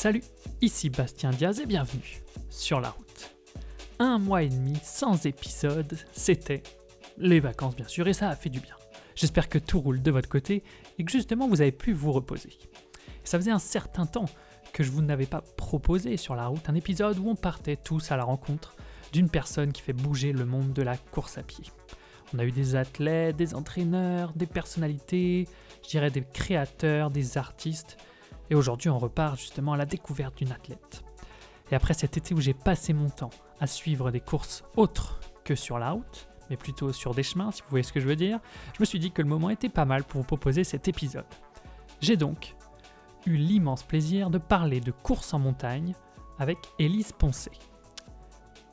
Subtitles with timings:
[0.00, 0.22] Salut,
[0.62, 3.36] ici Bastien Diaz et bienvenue sur la route.
[3.98, 6.62] Un mois et demi sans épisode, c'était
[7.18, 8.76] les vacances bien sûr et ça a fait du bien.
[9.14, 10.64] J'espère que tout roule de votre côté
[10.98, 12.48] et que justement vous avez pu vous reposer.
[13.24, 14.24] Ça faisait un certain temps
[14.72, 18.10] que je vous n'avais pas proposé sur la route un épisode où on partait tous
[18.10, 18.76] à la rencontre
[19.12, 21.66] d'une personne qui fait bouger le monde de la course à pied.
[22.32, 25.46] On a eu des athlètes, des entraîneurs, des personnalités,
[25.84, 27.98] je dirais des créateurs, des artistes.
[28.50, 31.04] Et aujourd'hui, on repart justement à la découverte d'une athlète.
[31.70, 35.54] Et après cet été où j'ai passé mon temps à suivre des courses autres que
[35.54, 38.16] sur la route, mais plutôt sur des chemins, si vous voyez ce que je veux
[38.16, 38.40] dire,
[38.74, 41.26] je me suis dit que le moment était pas mal pour vous proposer cet épisode.
[42.00, 42.56] J'ai donc
[43.24, 45.94] eu l'immense plaisir de parler de course en montagne
[46.38, 47.52] avec Élise Poncet.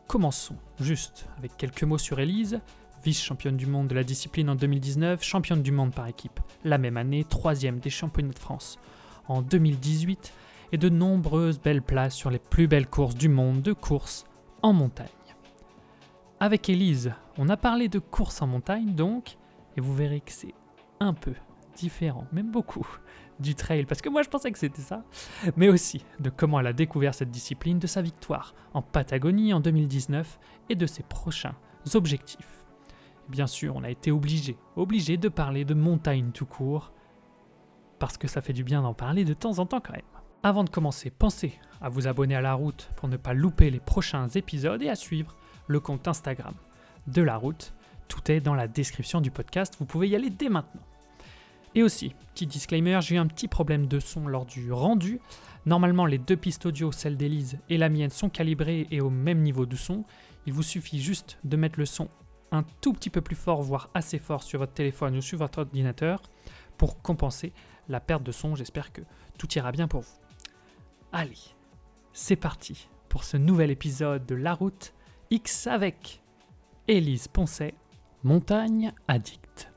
[0.07, 2.61] Commençons juste avec quelques mots sur Élise,
[3.03, 6.97] vice-championne du monde de la discipline en 2019, championne du monde par équipe la même
[6.97, 8.79] année, troisième des championnats de France
[9.27, 10.33] en 2018
[10.71, 14.25] et de nombreuses belles places sur les plus belles courses du monde de course
[14.61, 15.07] en montagne.
[16.39, 19.37] Avec Élise, on a parlé de course en montagne donc,
[19.75, 20.53] et vous verrez que c'est
[20.99, 21.33] un peu
[21.75, 22.87] différent, même beaucoup,
[23.39, 25.03] du trail, parce que moi je pensais que c'était ça,
[25.55, 29.59] mais aussi de comment elle a découvert cette discipline, de sa victoire en Patagonie en
[29.59, 31.55] 2019 et de ses prochains
[31.93, 32.65] objectifs.
[33.29, 36.91] Bien sûr, on a été obligé, obligé de parler de montagne tout court,
[37.99, 40.01] parce que ça fait du bien d'en parler de temps en temps quand même.
[40.43, 43.79] Avant de commencer, pensez à vous abonner à la route pour ne pas louper les
[43.79, 45.35] prochains épisodes et à suivre
[45.67, 46.53] le compte Instagram
[47.07, 47.73] de la route.
[48.07, 50.81] Tout est dans la description du podcast, vous pouvez y aller dès maintenant.
[51.75, 55.19] Et aussi, petit disclaimer, j'ai eu un petit problème de son lors du rendu.
[55.65, 59.41] Normalement, les deux pistes audio, celle d'Elise et la mienne, sont calibrées et au même
[59.41, 60.05] niveau de son.
[60.45, 62.07] Il vous suffit juste de mettre le son
[62.51, 65.59] un tout petit peu plus fort, voire assez fort sur votre téléphone ou sur votre
[65.59, 66.21] ordinateur
[66.77, 67.51] pour compenser
[67.89, 68.55] la perte de son.
[68.55, 69.01] J'espère que
[69.37, 70.19] tout ira bien pour vous.
[71.11, 71.37] Allez,
[72.13, 74.93] c'est parti pour ce nouvel épisode de La Route
[75.29, 76.21] X avec
[76.87, 77.73] Élise Poncet,
[78.23, 79.71] Montagne Addict.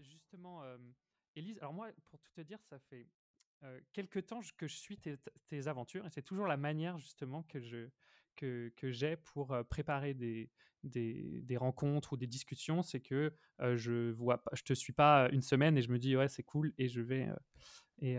[0.00, 0.76] Justement, euh,
[1.36, 3.06] Élise, alors moi, pour tout te dire, ça fait
[3.64, 5.16] euh, quelques temps que je suis tes,
[5.48, 7.88] tes aventures et c'est toujours la manière justement que je
[8.36, 10.50] que, que j'ai pour préparer des,
[10.84, 14.92] des, des, rencontres ou des discussions, c'est que euh, je vois pas, je te suis
[14.92, 17.28] pas une semaine et je me dis ouais c'est cool et je vais
[18.00, 18.18] et,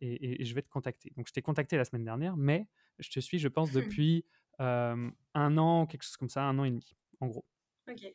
[0.00, 1.12] et, et, je vais te contacter.
[1.16, 2.66] Donc je t'ai contacté la semaine dernière, mais
[2.98, 4.24] je te suis, je pense depuis
[4.58, 7.44] un an, quelque chose comme ça, un an et demi en gros.
[7.88, 8.12] Ok.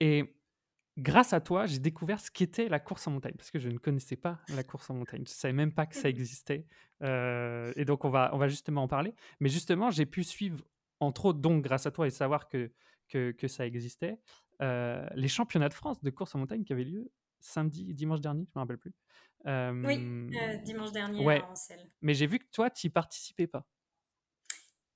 [0.00, 0.34] Et
[0.96, 3.78] grâce à toi, j'ai découvert ce qu'était la course en montagne, parce que je ne
[3.78, 5.22] connaissais pas la course en montagne.
[5.26, 6.66] Je ne savais même pas que ça existait.
[7.02, 9.14] Euh, et donc, on va, on va justement en parler.
[9.40, 10.64] Mais justement, j'ai pu suivre,
[11.00, 12.72] entre autres, donc grâce à toi, et savoir que,
[13.08, 14.18] que, que ça existait,
[14.62, 18.44] euh, les championnats de France de course en montagne qui avaient lieu samedi, dimanche dernier,
[18.44, 18.92] je ne me rappelle plus.
[19.46, 20.30] Euh, oui,
[20.62, 21.40] dimanche dernier ouais.
[21.42, 21.86] à Ancel.
[22.00, 23.66] Mais j'ai vu que toi, tu n'y participais pas.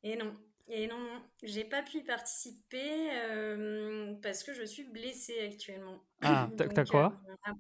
[0.03, 0.35] Et non,
[0.71, 6.05] et non, j'ai pas pu y participer euh, parce que je suis blessée actuellement.
[6.21, 7.19] Ah, t'as quoi?
[7.29, 7.53] euh,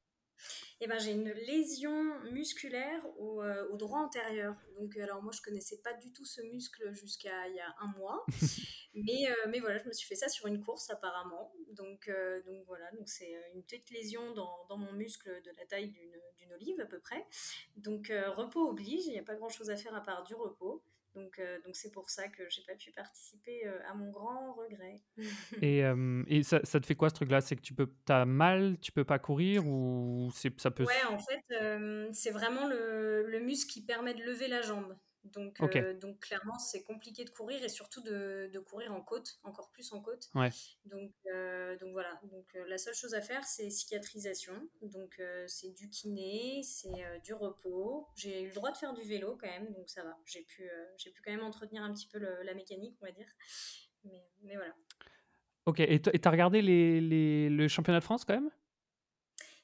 [0.80, 4.54] eh ben, j'ai une lésion musculaire au, euh, au, droit antérieur.
[4.78, 7.98] Donc, alors moi, je connaissais pas du tout ce muscle jusqu'à il y a un
[7.98, 8.24] mois.
[8.94, 11.52] mais, mais voilà, je me suis fait ça sur une course apparemment.
[11.70, 12.10] Donc,
[12.46, 16.52] donc voilà, donc c'est une petite lésion dans, dans, mon muscle de la taille d'une
[16.52, 17.26] olive à peu près.
[17.76, 20.84] Donc, repos oblige, il n'y a pas grand chose à faire à part du repos.
[21.18, 24.52] Donc, euh, donc c'est pour ça que j'ai pas pu participer euh, à mon grand
[24.54, 25.00] regret.
[25.62, 27.40] et, euh, et ça, ça, te fait quoi ce truc-là?
[27.40, 30.84] C'est que tu peux, as mal, tu peux pas courir ou c'est ça peut.
[30.84, 34.96] Ouais, en fait, c'est vraiment le, le, muscle qui permet de lever la jambe.
[35.24, 35.80] Donc, okay.
[35.80, 39.70] euh, donc clairement, c'est compliqué de courir et surtout de, de, courir en côte, encore
[39.70, 40.30] plus en côte.
[40.34, 40.50] Ouais.
[40.86, 42.20] Donc, euh, donc voilà.
[42.24, 44.54] Donc euh, la seule chose à faire, c'est cicatrisation.
[44.82, 48.06] Donc c'est du kiné, c'est du repos.
[48.14, 50.16] J'ai eu le droit de faire du vélo quand même, donc ça va.
[50.24, 53.12] J'ai pu, j'ai pu quand même entretenir un petit peu le, la mécanique, on va
[53.12, 53.28] dire.
[54.04, 54.74] Mais, mais voilà.
[55.66, 55.80] Ok.
[55.80, 58.50] Et tu as regardé les, les, le championnat de France quand même?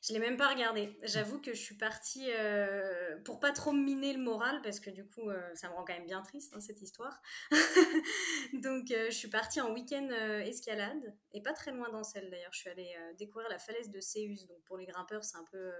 [0.06, 0.96] Je l'ai même pas regardé.
[1.02, 5.06] J'avoue que je suis partie euh, pour pas trop miner le moral parce que du
[5.06, 7.22] coup euh, ça me rend quand même bien triste hein, cette histoire.
[8.62, 12.52] Donc euh, je suis partie en week-end euh, escalade et pas très loin d'Ancel d'ailleurs.
[12.52, 14.46] Je suis allée découvrir la falaise de Céus.
[14.46, 15.72] Donc pour les grimpeurs c'est un peu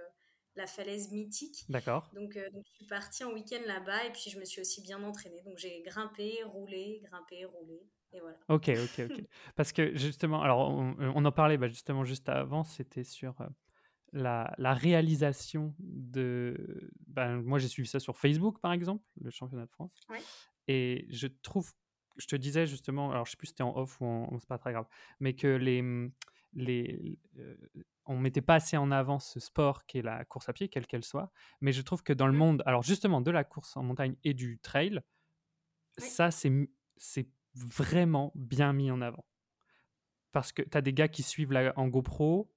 [0.55, 1.65] la falaise mythique.
[1.69, 2.09] D'accord.
[2.15, 5.03] Donc, donc, je suis partie en week-end là-bas et puis je me suis aussi bien
[5.03, 5.43] entraînée.
[5.43, 7.83] Donc j'ai grimpé, roulé, grimpé, roulé.
[8.13, 8.37] Et voilà.
[8.47, 9.23] Ok, ok, ok.
[9.55, 13.35] Parce que justement, alors on, on en parlait bah, justement juste avant, c'était sur
[14.13, 16.91] la, la, réalisation de.
[17.07, 19.91] Ben, moi, j'ai suivi ça sur Facebook, par exemple, le championnat de France.
[20.09, 20.21] Ouais.
[20.67, 21.73] Et je trouve,
[22.17, 24.39] je te disais justement, alors je sais plus si c'était en off ou en.
[24.39, 24.87] C'est pas très grave,
[25.19, 25.83] mais que les,
[26.53, 27.19] les,
[28.05, 30.87] on mettait pas assez en avant ce sport qui est la course à pied, quelle
[30.87, 31.31] qu'elle soit.
[31.61, 32.37] Mais je trouve que dans le Mmh.
[32.37, 35.01] monde, alors justement de la course en montagne et du trail,
[35.99, 36.03] Oui.
[36.07, 36.51] ça c'est
[36.97, 39.25] c'est vraiment bien mis en avant.
[40.31, 42.51] Parce que tu as des gars qui suivent la, en GoPro,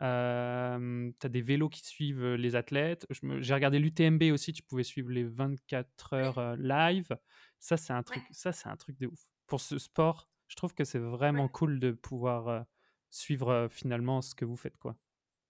[0.00, 3.06] euh, tu as des vélos qui suivent les athlètes.
[3.40, 7.16] J'ai regardé l'UTMB aussi, tu pouvais suivre les 24 heures live.
[7.58, 9.20] Ça, c'est un, truc, ça, c'est un truc de ouf.
[9.46, 12.64] Pour ce sport, je trouve que c'est vraiment cool de pouvoir
[13.10, 14.78] suivre finalement ce que vous faites.
[14.78, 14.96] quoi.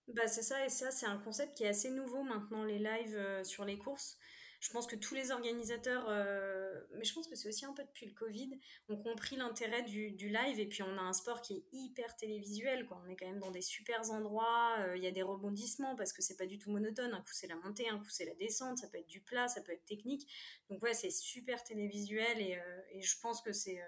[0.08, 3.16] Bah, c'est ça, et ça, c'est un concept qui est assez nouveau maintenant, les lives
[3.16, 4.18] euh, sur les courses.
[4.62, 7.82] Je pense que tous les organisateurs, euh, mais je pense que c'est aussi un peu
[7.82, 10.60] depuis le Covid, ont compris l'intérêt du, live.
[10.60, 12.86] Et puis on a un sport qui est hyper télévisuel.
[12.86, 13.02] Quoi.
[13.04, 14.76] On est quand même dans des super endroits.
[14.78, 17.12] euh, Il y a des rebondissements parce que c'est pas du tout monotone.
[17.12, 18.78] Un coup c'est la montée, un coup c'est la descente.
[18.78, 20.30] Ça peut être du plat, ça peut être technique.
[20.70, 23.82] Donc ouais, c'est super télévisuel et, euh, je pense que c'est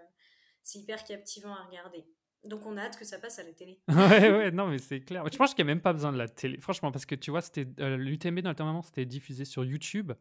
[0.65, 2.05] c'est hyper captivant à regarder.
[2.43, 3.81] Donc on a hâte que ça passe à la télé.
[3.89, 5.25] ouais, ouais, non, mais c'est clair.
[5.33, 6.59] Je pense qu'il n'y a même pas besoin de la télé.
[6.59, 10.13] Franchement, parce que tu vois, c'était euh, l'UTMB notamment, c'était diffusé sur YouTube.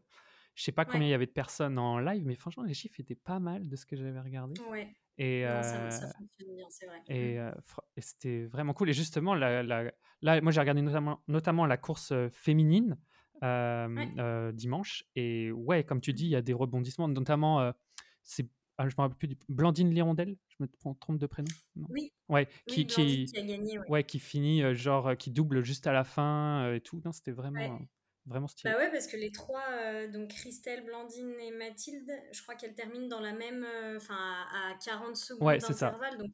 [0.54, 3.00] Je sais pas combien il y avait de personnes en live, mais franchement, les chiffres
[3.00, 4.60] étaient pas mal de ce que j'avais regardé.
[4.70, 4.88] Ouais.
[5.18, 7.00] Et, non, euh, ça, ça, fonctionne bien, c'est vrai.
[7.08, 7.52] Et, euh,
[7.96, 8.90] et c'était vraiment cool.
[8.90, 9.92] Et justement, la, la,
[10.22, 12.98] là, moi, j'ai regardé notamment, notamment la course féminine
[13.42, 14.12] euh, ouais.
[14.18, 15.04] euh, dimanche.
[15.16, 17.72] Et ouais, comme tu dis, il y a des rebondissements, notamment,
[18.22, 21.46] c'est ah, je me rappelle plus du Blandine Lirondelle, je me trompe de prénom
[21.76, 21.86] non?
[21.90, 22.12] Oui.
[22.28, 23.88] Ouais, qui, oui, qui, qui, a gagné, ouais.
[23.88, 24.04] ouais.
[24.04, 27.00] qui finit genre qui double juste à la fin et tout.
[27.04, 27.88] Non, c'était vraiment ouais.
[28.26, 28.72] Vraiment stylé.
[28.72, 32.74] Bah ouais, parce que les trois, euh, donc Christelle, Blandine et Mathilde, je crois qu'elles
[32.74, 33.66] terminent dans la même,
[33.96, 36.30] enfin euh, à 40 secondes ouais, d'intervalle, donc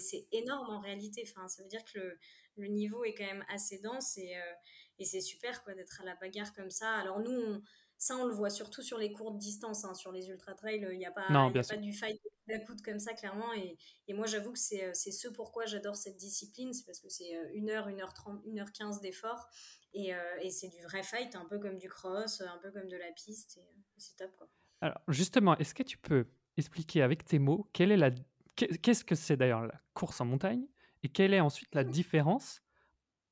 [0.00, 1.24] c'est énorme en réalité.
[1.28, 2.18] Enfin, ça veut dire que le,
[2.56, 4.52] le, niveau est quand même assez dense et, euh,
[4.98, 6.94] et c'est super quoi d'être à la bagarre comme ça.
[6.94, 7.62] Alors nous, on,
[7.96, 10.98] ça on le voit surtout sur les courtes distances, hein, sur les ultra trails, il
[10.98, 13.52] n'y a pas, non, y a pas du fight d'un coup comme ça clairement.
[13.54, 17.34] Et, et moi j'avoue que c'est ce pourquoi j'adore cette discipline, c'est parce que c'est
[17.54, 19.48] 1 heure, 1 heure 30, 1 heure 15 d'effort.
[19.92, 22.88] Et, euh, et c'est du vrai fight, un peu comme du cross, un peu comme
[22.88, 23.56] de la piste.
[23.56, 24.48] Et, euh, c'est top, quoi.
[24.80, 26.26] Alors, justement, est-ce que tu peux
[26.56, 28.10] expliquer avec tes mots quelle est la
[28.56, 30.66] qu'est-ce que c'est d'ailleurs la course en montagne
[31.02, 32.60] et quelle est ensuite la différence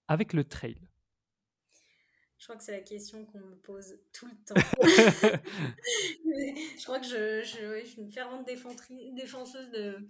[0.09, 0.88] avec le trail?
[2.39, 4.55] Je crois que c'est la question qu'on me pose tout le temps.
[6.25, 10.07] je crois que je, je, je suis une fervente défenseuse de,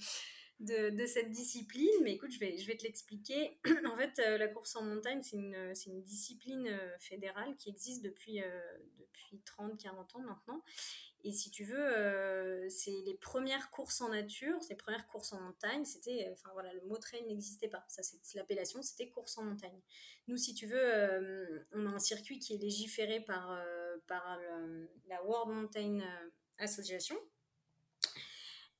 [0.61, 3.59] de, de, cette discipline, mais écoute, je vais, je vais te l'expliquer.
[3.87, 8.03] en fait, euh, la course en montagne, c'est une, une, discipline euh, fédérale qui existe
[8.05, 8.61] depuis, euh,
[8.99, 10.63] depuis 30-40 ans maintenant.
[11.25, 15.41] Et si tu veux, euh, c'est les premières courses en nature, les premières courses en
[15.41, 17.85] montagne, c'était, enfin voilà, le mot trail n'existait pas.
[17.89, 19.81] Ça, c'est l'appellation, c'était course en montagne.
[20.29, 24.39] Nous, si tu veux, euh, on a un circuit qui est légiféré par, euh, par
[25.09, 26.01] la World Mountain
[26.59, 27.17] Association.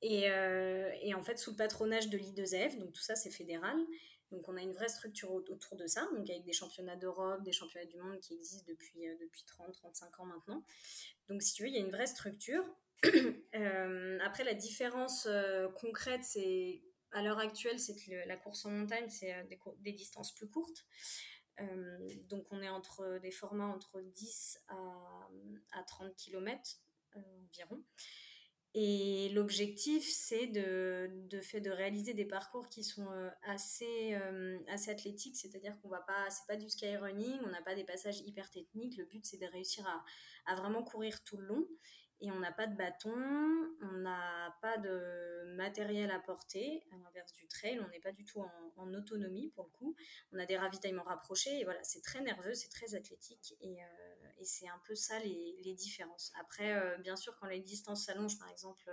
[0.01, 3.77] Et, euh, et, en fait, sous le patronage de l'I2F, donc tout ça c'est fédéral.
[4.31, 7.51] Donc on a une vraie structure autour de ça, donc avec des championnats d'Europe, des
[7.51, 10.63] championnats du monde qui existent depuis, euh, depuis 30-35 ans maintenant.
[11.27, 12.63] Donc si tu veux, il y a une vraie structure.
[13.55, 18.71] euh, après, la différence euh, concrète, c'est à l'heure actuelle, c'est que la course en
[18.71, 19.33] montagne, c'est
[19.79, 20.85] des, distances plus courtes.
[22.29, 25.27] Donc on est entre des formats entre 10 à,
[25.71, 26.79] à 30 km
[27.15, 27.83] environ.
[28.75, 34.59] Et l'objectif, c'est de, de, fait de réaliser des parcours qui sont euh, assez, euh,
[34.67, 38.19] assez athlétiques, c'est-à-dire qu'on va pas, c'est pas du skyrunning, on n'a pas des passages
[38.19, 38.95] hyper techniques.
[38.97, 40.03] Le but, c'est de réussir à,
[40.51, 41.67] à, vraiment courir tout le long.
[42.21, 43.15] Et on n'a pas de bâton,
[43.81, 48.25] on n'a pas de matériel à porter, à l'inverse du trail, on n'est pas du
[48.25, 49.95] tout en, autonomie pour le coup.
[50.33, 54.29] On a des ravitaillements rapprochés et voilà, c'est très nerveux, c'est très athlétique et, euh,
[54.39, 56.31] et c'est un peu ça les, les différences.
[56.39, 58.89] Après, euh, bien sûr, quand les distances s'allongent, par exemple,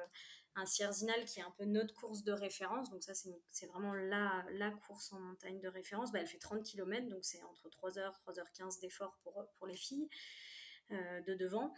[0.56, 4.44] un Sierzinal qui est un peu notre course de référence, donc ça c'est vraiment la,
[4.52, 8.12] la course en montagne de référence, bah, elle fait 30 km, donc c'est entre 3h,
[8.26, 10.08] 3h15 d'effort pour, pour les filles
[10.92, 11.74] euh, de devant.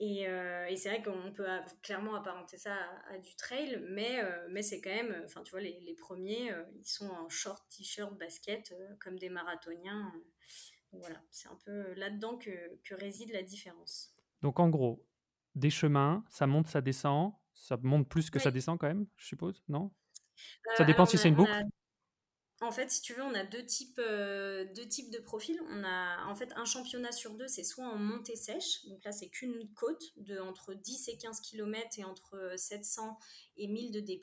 [0.00, 1.46] Et, euh, et c'est vrai qu'on peut
[1.82, 5.50] clairement apparenter ça à, à du trail, mais, euh, mais c'est quand même, enfin tu
[5.50, 10.12] vois, les, les premiers, euh, ils sont en short, t-shirt, basket, comme des marathoniens.
[10.92, 12.50] Donc voilà, c'est un peu là-dedans que,
[12.84, 14.14] que, réside la différence.
[14.40, 15.04] Donc en gros,
[15.56, 18.44] des chemins, ça monte, ça descend, ça monte plus que oui.
[18.44, 19.90] ça descend quand même, je suppose, non?
[20.76, 21.50] Ça dépend si c'est une boucle?
[22.60, 25.60] En fait, si tu veux, on a deux types, euh, deux types de profils.
[25.70, 29.12] On a en fait un championnat sur deux, c'est soit en montée sèche, donc là
[29.12, 33.16] c'est qu'une côte de entre 10 et 15 km et entre 700
[33.58, 34.20] et 1000 de D+.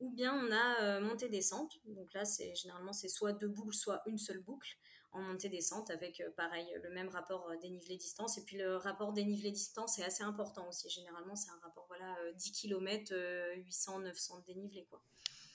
[0.00, 4.00] Ou bien on a euh, montée-descente, donc là c'est généralement c'est soit deux boucles, soit
[4.06, 4.78] une seule boucle
[5.10, 8.38] en montée-descente avec euh, pareil le même rapport euh, dénivelé-distance.
[8.38, 10.88] Et puis le rapport dénivelé-distance est assez important aussi.
[10.88, 15.02] Généralement c'est un rapport voilà 10 km, 800-900 de dénivelé quoi.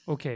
[0.06, 0.28] Ok,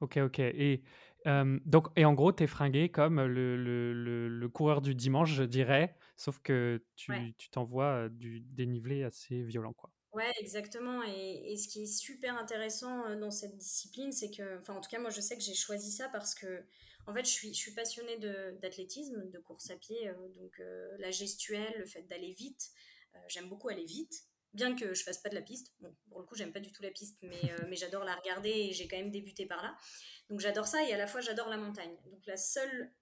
[0.00, 0.38] Ok, ok.
[0.38, 0.82] Et,
[1.26, 5.42] donc, et en gros, tu es fringué comme le, le, le, coureur du dimanche, je
[5.42, 9.90] dirais, sauf que tu tu t'envoies du dénivelé assez violent, quoi.
[10.12, 11.02] Ouais, exactement.
[11.04, 14.90] Et, et, ce qui est super intéressant dans cette discipline, c'est que, enfin, en tout
[14.90, 16.64] cas, moi, je sais que j'ai choisi ça parce que,
[17.06, 18.18] en fait, je suis, je suis passionnée
[18.60, 20.60] d'athlétisme, de, course à pied, donc
[20.98, 22.70] la gestuelle, le fait d'aller vite.
[23.28, 25.72] J'aime beaucoup aller vite bien que je fasse pas de la piste.
[25.80, 28.14] Bon, pour le coup, j'aime pas du tout la piste, mais, euh, mais j'adore la
[28.14, 29.76] regarder et j'ai quand même débuté par là.
[30.28, 31.96] Donc j'adore ça et à la fois j'adore la montagne.
[32.06, 32.92] Donc la seule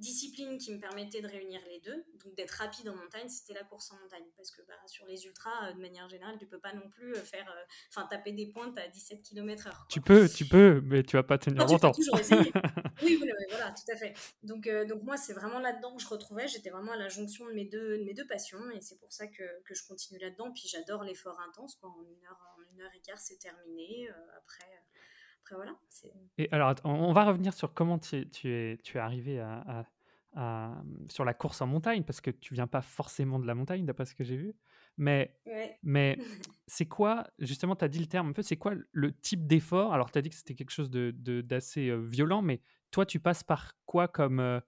[0.00, 3.64] discipline qui me permettait de réunir les deux, donc d'être rapide en montagne, c'était la
[3.64, 4.24] course en montagne.
[4.36, 7.14] Parce que bah, sur les ultras, euh, de manière générale, tu peux pas non plus
[7.14, 9.72] euh, faire, euh, enfin taper des pointes à 17 km/h.
[9.88, 11.92] Tu peux, tu peux, mais tu vas pas tenir non, longtemps.
[11.92, 12.52] Tu peux toujours essayer.
[13.02, 14.14] oui, oui, voilà, tout à fait.
[14.42, 16.48] Donc, donc moi, c'est vraiment là-dedans que je retrouvais.
[16.48, 19.12] J'étais vraiment à la jonction de mes deux, de mes deux passions et c'est pour
[19.12, 20.52] ça que, que je continue là-dedans.
[20.52, 21.76] Puis j'adore l'effort intense.
[21.76, 21.90] Quoi.
[21.90, 24.08] En, une heure, en une heure et quart, c'est terminé.
[24.36, 24.66] après.
[25.46, 25.78] Après, voilà,
[26.38, 29.86] et alors, on va revenir sur comment tu, tu, es, tu es arrivé à
[31.08, 34.04] sur la course en montagne, parce que tu viens pas forcément de la montagne, d'après
[34.04, 34.54] ce que j'ai vu.
[34.98, 35.34] Mais,
[35.82, 36.18] mais
[36.66, 39.94] c'est quoi, justement, tu as dit le terme un peu, c'est quoi le type d'effort?
[39.94, 42.60] Alors, tu as dit que c'était quelque chose d'assez de, violent, mais
[42.90, 44.60] toi, tu passes par quoi comme,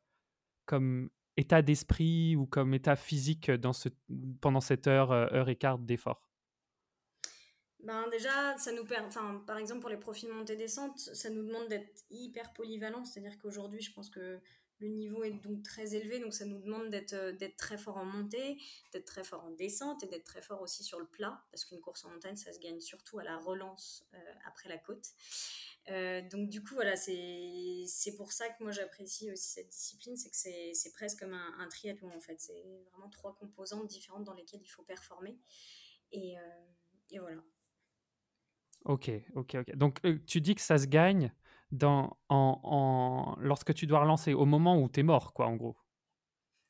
[0.64, 3.90] comme état d'esprit ou comme état physique dans ce,
[4.40, 6.27] pendant cette heure, heure et quart d'effort?
[7.80, 9.06] Ben déjà, ça nous perd.
[9.06, 13.04] Enfin, par exemple, pour les profils montée-descente, ça nous demande d'être hyper polyvalent.
[13.04, 14.40] C'est-à-dire qu'aujourd'hui, je pense que
[14.80, 18.04] le niveau est donc très élevé, donc ça nous demande d'être euh, très fort en
[18.04, 18.58] montée,
[18.92, 21.80] d'être très fort en descente et d'être très fort aussi sur le plat, parce qu'une
[21.80, 25.06] course en montagne, ça se gagne surtout à la relance euh, après la côte.
[25.88, 30.30] Euh, donc du coup, voilà, c'est pour ça que moi j'apprécie aussi cette discipline, c'est
[30.30, 30.36] que
[30.74, 32.38] c'est presque comme un, triathlon en fait.
[32.38, 35.36] C'est vraiment trois composantes différentes dans lesquelles il faut performer.
[36.12, 36.36] Et,
[37.10, 37.42] et voilà.
[38.88, 39.76] Ok, ok, ok.
[39.76, 41.32] Donc tu dis que ça se gagne
[41.70, 45.76] dans, en, lorsque tu dois relancer, au moment où tu es mort, quoi, en gros.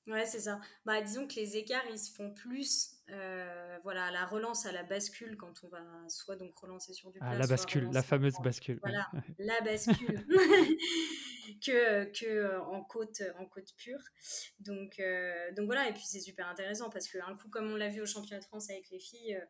[0.09, 0.61] Ouais, c'est ça.
[0.85, 4.83] Bah, disons que les écarts, ils se font plus euh, voilà, la relance à la
[4.83, 8.35] bascule quand on va soit donc relancer sur du ah, plat, la bascule, la fameuse
[8.43, 8.79] bascule.
[8.83, 9.07] Voilà,
[9.39, 10.27] la bascule
[11.65, 14.03] que, que euh, en côte en côte pure.
[14.61, 17.89] Donc euh, donc voilà et puis c'est super intéressant parce qu'un coup comme on l'a
[17.89, 19.41] vu au championnat de France avec les filles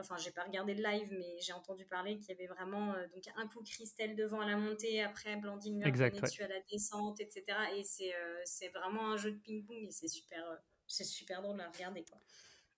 [0.00, 3.06] enfin j'ai pas regardé le live mais j'ai entendu parler qu'il y avait vraiment euh,
[3.14, 7.20] donc un coup Christelle devant à la montée après Blandine Murphy dessus à la descente
[7.20, 7.44] etc
[7.76, 11.04] et c'est euh, c'est vraiment un jeu de ping pong et c'est super euh, c'est
[11.04, 12.20] super drôle à regarder quoi.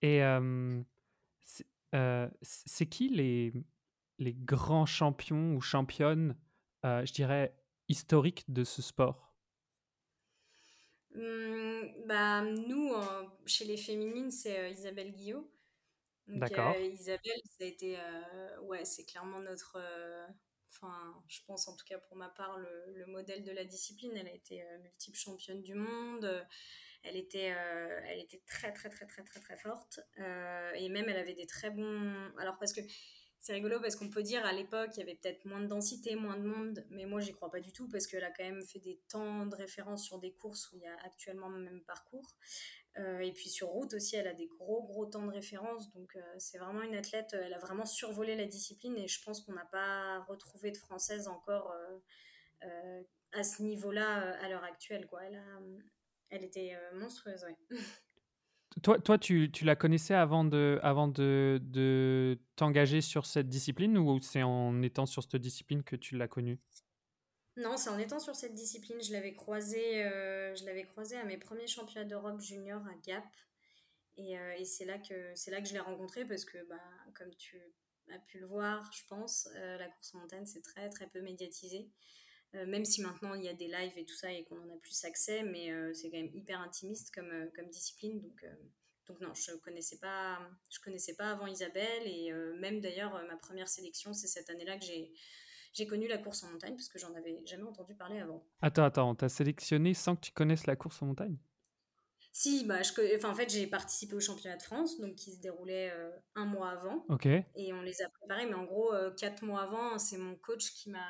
[0.01, 0.21] Et
[2.41, 3.53] c'est qui les
[4.19, 6.35] les grands champions ou championnes
[6.83, 7.55] je dirais
[7.87, 9.33] historiques de ce sport?
[11.15, 12.91] Hum, bah, nous,
[13.45, 15.49] chez les féminines, c'est Isabelle Guillot.
[16.27, 16.75] D'accord.
[16.75, 20.25] Euh, Isabelle, ça a été, euh, ouais, c'est clairement notre, euh,
[20.69, 24.15] enfin, je pense en tout cas pour ma part, le, modèle de la discipline.
[24.15, 26.45] Elle a été multiple championne du monde.
[27.03, 27.53] Elle était,
[28.07, 29.99] elle était très, très, très, très, très, très forte.
[30.17, 32.31] et même, elle avait des très bons.
[32.37, 32.81] Alors, parce que
[33.43, 36.15] c'est rigolo parce qu'on peut dire à l'époque, il y avait peut-être moins de densité,
[36.15, 38.63] moins de monde, mais moi, j'y crois pas du tout parce qu'elle a quand même
[38.63, 41.81] fait des temps de référence sur des courses où il y a actuellement le même
[41.81, 42.37] parcours.
[42.99, 45.91] Euh, et puis sur route aussi, elle a des gros, gros temps de référence.
[45.93, 49.23] Donc euh, c'est vraiment une athlète, euh, elle a vraiment survolé la discipline et je
[49.23, 51.73] pense qu'on n'a pas retrouvé de française encore
[53.33, 55.07] à ce niveau-là à l'heure actuelle.
[55.07, 55.23] Quoi.
[55.23, 55.59] Elle, a,
[56.29, 57.45] elle était monstrueuse.
[58.81, 63.99] Toi, toi tu, tu, la connaissais avant de, avant de, de t'engager sur cette discipline
[63.99, 66.59] ou c'est en étant sur cette discipline que tu l'as connue?
[67.55, 71.23] Non, c'est en étant sur cette discipline, je l'avais croisé, euh, je l'avais croisé à
[71.23, 73.23] mes premiers championnats d'Europe junior à Gap.
[74.17, 76.81] Et, euh, et c'est là que c'est là que je l'ai rencontré parce que bah,
[77.13, 77.59] comme tu
[78.11, 81.21] as pu le voir, je pense, euh, la course en montagne c'est très très peu
[81.21, 81.89] médiatisé.
[82.53, 84.77] même si maintenant il y a des lives et tout ça et qu'on en a
[84.77, 88.19] plus accès, mais c'est quand même hyper intimiste comme, comme discipline.
[88.21, 88.45] Donc,
[89.07, 93.67] donc non, je connaissais pas, je connaissais pas avant Isabelle et même d'ailleurs ma première
[93.67, 95.11] sélection c'est cette année-là que j'ai
[95.73, 98.45] j'ai connu la course en montagne parce que j'en avais jamais entendu parler avant.
[98.61, 101.37] Attends, attends, t'as sélectionné sans que tu connaisses la course en montagne?
[102.35, 105.39] Si, bah, je, enfin, en fait, j'ai participé au championnat de France, donc qui se
[105.39, 107.05] déroulait euh, un mois avant.
[107.55, 110.73] Et on les a préparés, mais en gros, euh, quatre mois avant, c'est mon coach
[110.73, 111.05] qui m'a.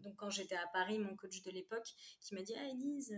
[0.00, 1.88] Donc, quand j'étais à Paris, mon coach de l'époque,
[2.20, 3.16] qui m'a dit Ah, Elise,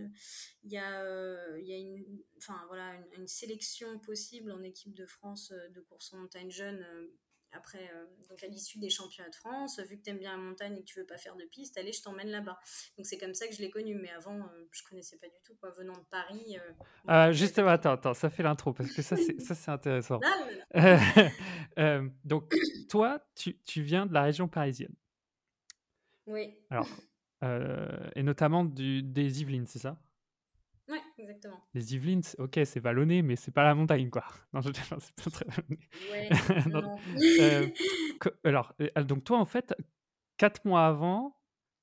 [0.64, 2.04] il y a, euh, il y a une,
[2.36, 6.86] enfin, voilà, une, une, sélection possible en équipe de France de course en montagne jeune
[7.56, 10.42] après, euh, donc à l'issue des championnats de France, vu que tu aimes bien la
[10.42, 12.58] montagne et que tu veux pas faire de piste, allez, je t'emmène là-bas.
[12.96, 15.40] Donc c'est comme ça que je l'ai connu, mais avant, euh, je connaissais pas du
[15.44, 15.70] tout, quoi.
[15.70, 16.58] Venant de Paris.
[16.58, 16.72] Euh,
[17.06, 20.20] ah, justement, attends, attends, ça fait l'intro, parce que ça, c'est, ça, c'est intéressant.
[22.24, 22.54] donc,
[22.88, 24.94] toi, tu, tu, viens de la région parisienne.
[26.26, 26.54] Oui.
[26.70, 26.88] Alors,
[28.16, 29.98] et notamment du, des Yvelines, c'est ça?
[30.88, 31.60] Ouais, exactement.
[31.72, 34.24] Les Yvelines, ok, c'est vallonné, mais c'est pas la montagne, quoi.
[34.52, 35.88] Non, je c'est pas très vallonné.
[36.10, 36.28] Ouais,
[36.70, 36.96] non.
[38.44, 38.74] alors,
[39.04, 39.74] donc toi, en fait,
[40.36, 41.36] quatre mois avant,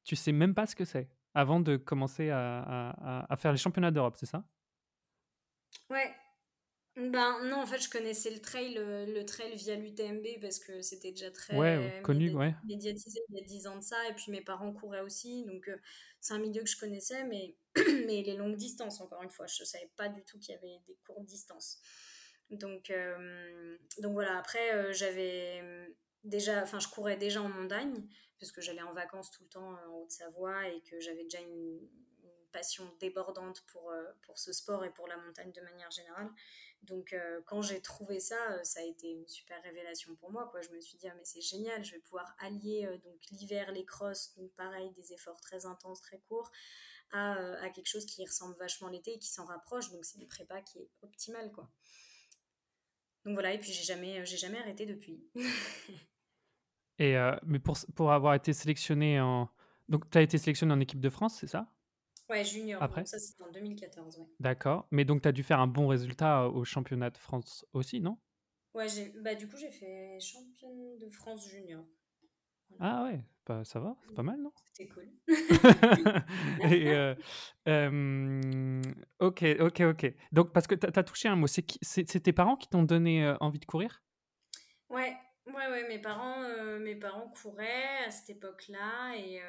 [0.04, 3.58] tu sais même pas ce que c'est, avant de commencer à, à, à faire les
[3.58, 4.44] championnats d'Europe, c'est ça?
[5.90, 6.16] Ouais,
[6.98, 10.82] ben non, en fait, je connaissais le trail, euh, le, trail via l'UTMB parce que
[10.82, 11.56] c'était déjà très
[12.02, 12.54] connu, ouais.
[12.66, 13.96] médiatisé il y a 10 ans de ça.
[14.10, 15.78] Et puis mes parents couraient aussi, donc euh,
[16.20, 17.56] c'est un milieu que je connaissais, mais,
[18.06, 20.58] mais les longues distances, encore une fois, je ne savais pas du tout qu'il y
[20.58, 21.80] avait des courtes distances.
[22.50, 25.64] Donc, euh, donc voilà, après, j'avais
[26.26, 28.06] déjà, enfin, je courais déjà en montagne
[28.38, 31.80] parce que j'allais en vacances tout le temps en Haute-Savoie et que j'avais déjà une,
[32.52, 36.30] passion débordante pour, pour ce sport et pour la montagne de manière générale.
[36.84, 40.48] Donc euh, quand j'ai trouvé ça, euh, ça a été une super révélation pour moi.
[40.50, 40.62] Quoi.
[40.62, 43.72] Je me suis dit, ah, mais c'est génial, je vais pouvoir allier euh, donc l'hiver,
[43.72, 46.52] les crosses, donc pareil, des efforts très intenses, très courts,
[47.14, 49.92] à, quelque chose qui ressemble vachement l'été et qui s'en rapproche.
[49.92, 51.52] Donc c'est une prépa qui est optimale.
[51.52, 51.70] Quoi.
[53.26, 55.22] Donc voilà, et puis j'ai jamais, jamais arrêté depuis.
[57.00, 59.50] et mais pour, pour avoir été sélectionné en...
[59.90, 61.68] Donc tu été sélectionné en équipe de France, c'est ça?
[62.32, 62.82] Ouais, junior.
[62.82, 63.06] Après?
[63.06, 64.18] ça, c'était en 2014.
[64.18, 64.26] Ouais.
[64.40, 64.88] D'accord.
[64.92, 68.18] Mais donc, tu as dû faire un bon résultat au championnat de France aussi, non?
[68.74, 68.88] Ouais,
[69.22, 71.84] bah, du coup, j'ai fait championne de France junior.
[72.80, 74.52] Ah ouais, bah, ça va, c'est pas mal, non?
[74.74, 75.08] C'était cool.
[76.64, 77.14] Et, euh,
[77.68, 78.82] euh,
[79.20, 80.14] ok, ok, ok.
[80.32, 83.36] Donc, parce que tu as, touché un mot, c'est tes parents qui t'ont donné euh,
[83.42, 84.02] envie de courir?
[84.90, 85.18] Ouais,
[85.56, 86.42] ouais, ouais, mes parents,
[86.80, 89.42] mes parents couraient à cette époque-là et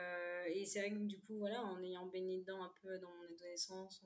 [0.43, 3.11] euh, et c'est vrai que du coup, voilà, en ayant baigné dedans un peu dans
[3.11, 4.03] mon adolescence,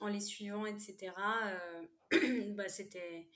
[0.00, 1.12] en, les suivant, etc.,
[2.12, 3.28] euh, bah, c'était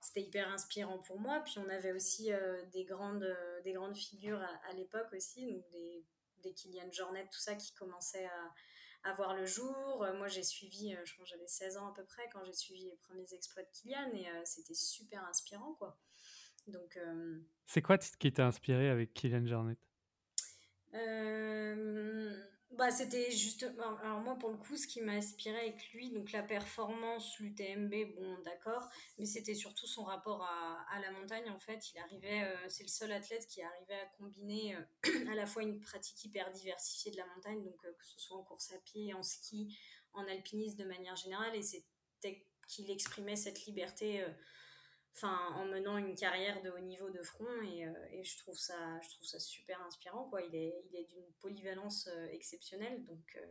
[0.00, 1.40] c'était hyper inspirant pour moi.
[1.44, 6.04] Puis on avait aussi euh, des, grandes, des grandes figures à, l'époque aussi, donc des,
[6.38, 10.04] des Kylian Jornet, tout ça qui commençait à, à voir le jour.
[10.16, 12.96] Moi, j'ai suivi, je pense j'avais 16 ans à peu près quand j'ai suivi les
[12.96, 15.96] premiers exploits de Kylian et c'était super inspirant, quoi.
[16.66, 16.98] Donc.
[17.66, 19.76] C'est quoi qui t'a inspiré avec Kylian Jornet
[22.82, 23.96] bah, c'était justement.
[24.02, 28.16] Alors, moi, pour le coup, ce qui m'a inspiré avec lui, donc la performance, l'UTMB,
[28.16, 31.92] bon, d'accord, mais c'était surtout son rapport à, à, la montagne, en fait.
[31.92, 35.62] Il arrivait, euh, c'est le seul athlète qui arrivait à combiner euh, à la fois
[35.62, 39.12] une pratique hyper diversifiée de la montagne, donc que ce soit en course à pied,
[39.12, 39.78] en ski,
[40.14, 44.24] en alpinisme de manière générale, et c'était qu'il exprimait cette liberté
[45.14, 48.56] enfin en menant une carrière de haut niveau de front et, euh, et, je trouve
[48.56, 50.42] ça je trouve ça super inspirant quoi.
[50.42, 53.04] Il est il est d'une polyvalence euh, exceptionnelle.
[53.04, 53.46] Donc euh,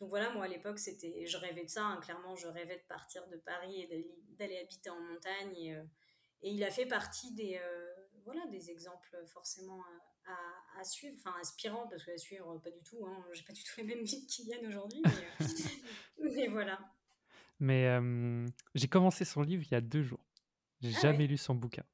[0.00, 2.00] donc voilà moi à l'époque c'était je rêvais de ça hein.
[2.00, 4.06] clairement je rêvais de partir de Paris et
[4.38, 5.76] d'aller habiter en montagne et,
[6.42, 7.60] il a fait partie des
[8.24, 9.84] voilà des exemples forcément
[10.78, 13.62] à, suivre enfin inspirants parce que à suivre pas du tout hein, j'ai pas du
[13.62, 15.02] tout les mêmes vies qu'il y aujourd'hui
[16.18, 16.78] mais voilà.
[17.58, 17.86] Mais
[18.74, 20.29] j'ai commencé son livre il y a deux jours
[20.80, 21.84] j'ai ah jamais lu son bouquin.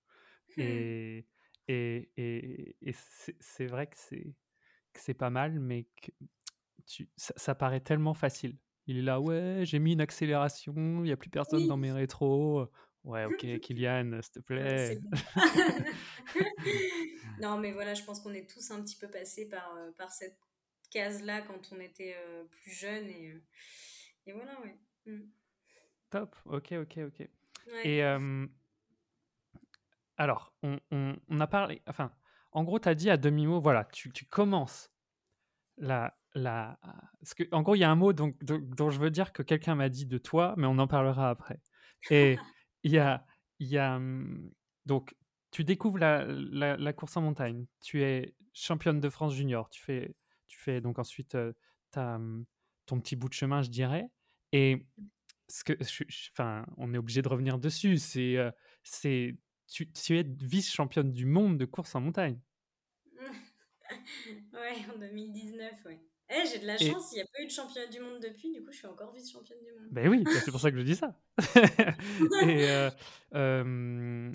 [0.57, 0.61] Mmh.
[0.61, 1.27] Et,
[1.69, 2.95] et, et, et
[3.41, 3.97] c'est vrai que
[4.95, 6.11] c'est pas mal, mais que
[6.87, 8.57] tu, ça, ça, paraît tellement facile.
[8.87, 11.91] Il est là, ouais, j'ai mis une accélération, il n'y a plus personne dans mes
[11.91, 12.71] rétros.
[13.07, 14.99] Ouais, ok, Kylian, s'il te plaît.
[17.41, 20.11] non, mais voilà, je pense qu'on est tous un petit peu passés par, euh, par
[20.11, 20.37] cette
[20.91, 23.09] case-là quand on était euh, plus jeune.
[23.09, 23.41] Et, euh,
[24.27, 24.77] et voilà, ouais.
[25.07, 25.21] Mmh.
[26.11, 27.29] Top, ok, ok, ok.
[27.85, 28.03] Et
[30.17, 31.83] alors, on, a parlé.
[31.87, 32.11] Enfin,
[32.53, 34.91] en gros, tu as dit à demi-mot, voilà, tu, commences
[35.77, 36.17] la.
[36.35, 36.79] la
[37.37, 39.75] que, en gros, il y a un mot dont, dont, je veux dire que quelqu'un
[39.75, 41.61] m'a dit de toi, mais on en parlera après.
[42.11, 42.37] Et
[42.83, 43.25] il y a.
[43.59, 44.51] Y a hum,
[44.85, 45.15] donc,
[45.51, 47.67] tu découvres la, la, course en montagne.
[47.81, 49.69] Tu es championne de France junior.
[49.71, 50.15] Tu fais,
[50.47, 51.53] tu fais donc ensuite euh,
[51.97, 52.45] hum,
[52.87, 54.09] ton petit bout de chemin, je dirais.
[54.53, 54.87] Et
[55.49, 55.73] ce que,
[56.33, 57.99] enfin, on est obligé de revenir dessus.
[57.99, 58.51] C'est, euh,
[58.83, 59.37] c'est
[59.69, 62.39] tu, tu es vice-championne du monde de course en montagne.
[64.53, 66.01] ouais, en 2019, ouais.
[66.29, 68.53] Eh, j'ai de la chance, il n'y a pas eu de championnat du monde depuis,
[68.53, 69.89] du coup je suis encore vice-championne du monde.
[69.93, 71.15] Ben oui, bah, c'est pour ça que je dis ça.
[72.43, 72.91] et euh,
[73.35, 74.33] euh,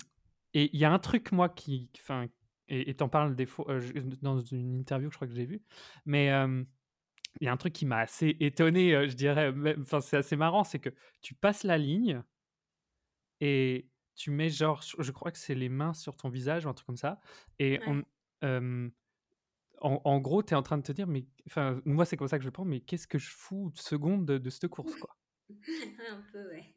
[0.54, 1.90] il y a un truc, moi, qui.
[1.98, 2.28] Enfin,
[2.68, 3.80] et t'en parles des fois, euh,
[4.22, 5.62] dans une interview que je crois que j'ai vue,
[6.06, 6.28] mais
[7.40, 10.64] il y a un truc qui m'a assez étonné, je dirais, enfin c'est assez marrant,
[10.64, 10.90] c'est que
[11.20, 12.22] tu passes la ligne
[13.40, 13.90] et
[14.22, 16.86] tu mets genre, je crois que c'est les mains sur ton visage ou un truc
[16.86, 17.18] comme ça.
[17.58, 18.04] Et on,
[19.80, 22.38] en, gros, tu es en train de te dire, mais enfin, moi, c'est comme ça
[22.38, 25.16] que je pense, mais qu'est-ce que je fous de seconde de, cette course, quoi?
[26.08, 26.72] Un peu, ouais.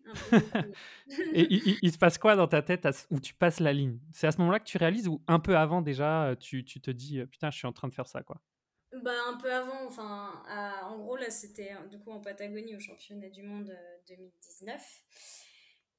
[1.33, 1.47] et
[1.83, 3.99] il, se passe quoi dans ta tête où tu passes la ligne?
[4.11, 6.89] C'est à ce moment-là que tu réalises ou un peu avant déjà, tu, tu te
[6.89, 8.41] dis, putain, je suis en train de faire ça, quoi?
[9.03, 10.41] Bah, un peu avant, enfin,
[10.81, 13.71] en gros, là, c'était du coup en Patagonie au championnat du monde
[14.07, 14.81] 2019.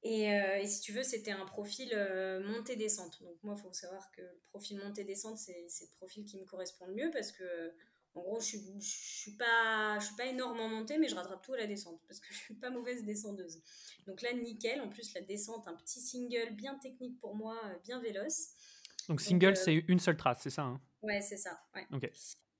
[0.03, 1.89] Et, et, si tu veux, c'était un profil
[2.45, 3.21] montée-descente.
[3.23, 6.85] Donc, moi, il faut savoir que le profil montée-descente, c'est le profil qui me correspond
[6.85, 7.73] le mieux parce que
[8.17, 11.53] en gros, je ne suis, pas, je suis pas énormément montée, mais je rattrape tout
[11.53, 13.61] à la descente parce que je suis pas mauvaise descendeuse.
[14.07, 14.81] Donc là, nickel.
[14.81, 18.49] En plus, la descente, un petit single bien technique pour moi, euh, bien véloce.
[19.07, 20.81] Donc, single, euh, c'est une seule trace, c'est ça hein?
[21.01, 21.59] Ouais, c'est ça.
[21.75, 21.87] Ouais.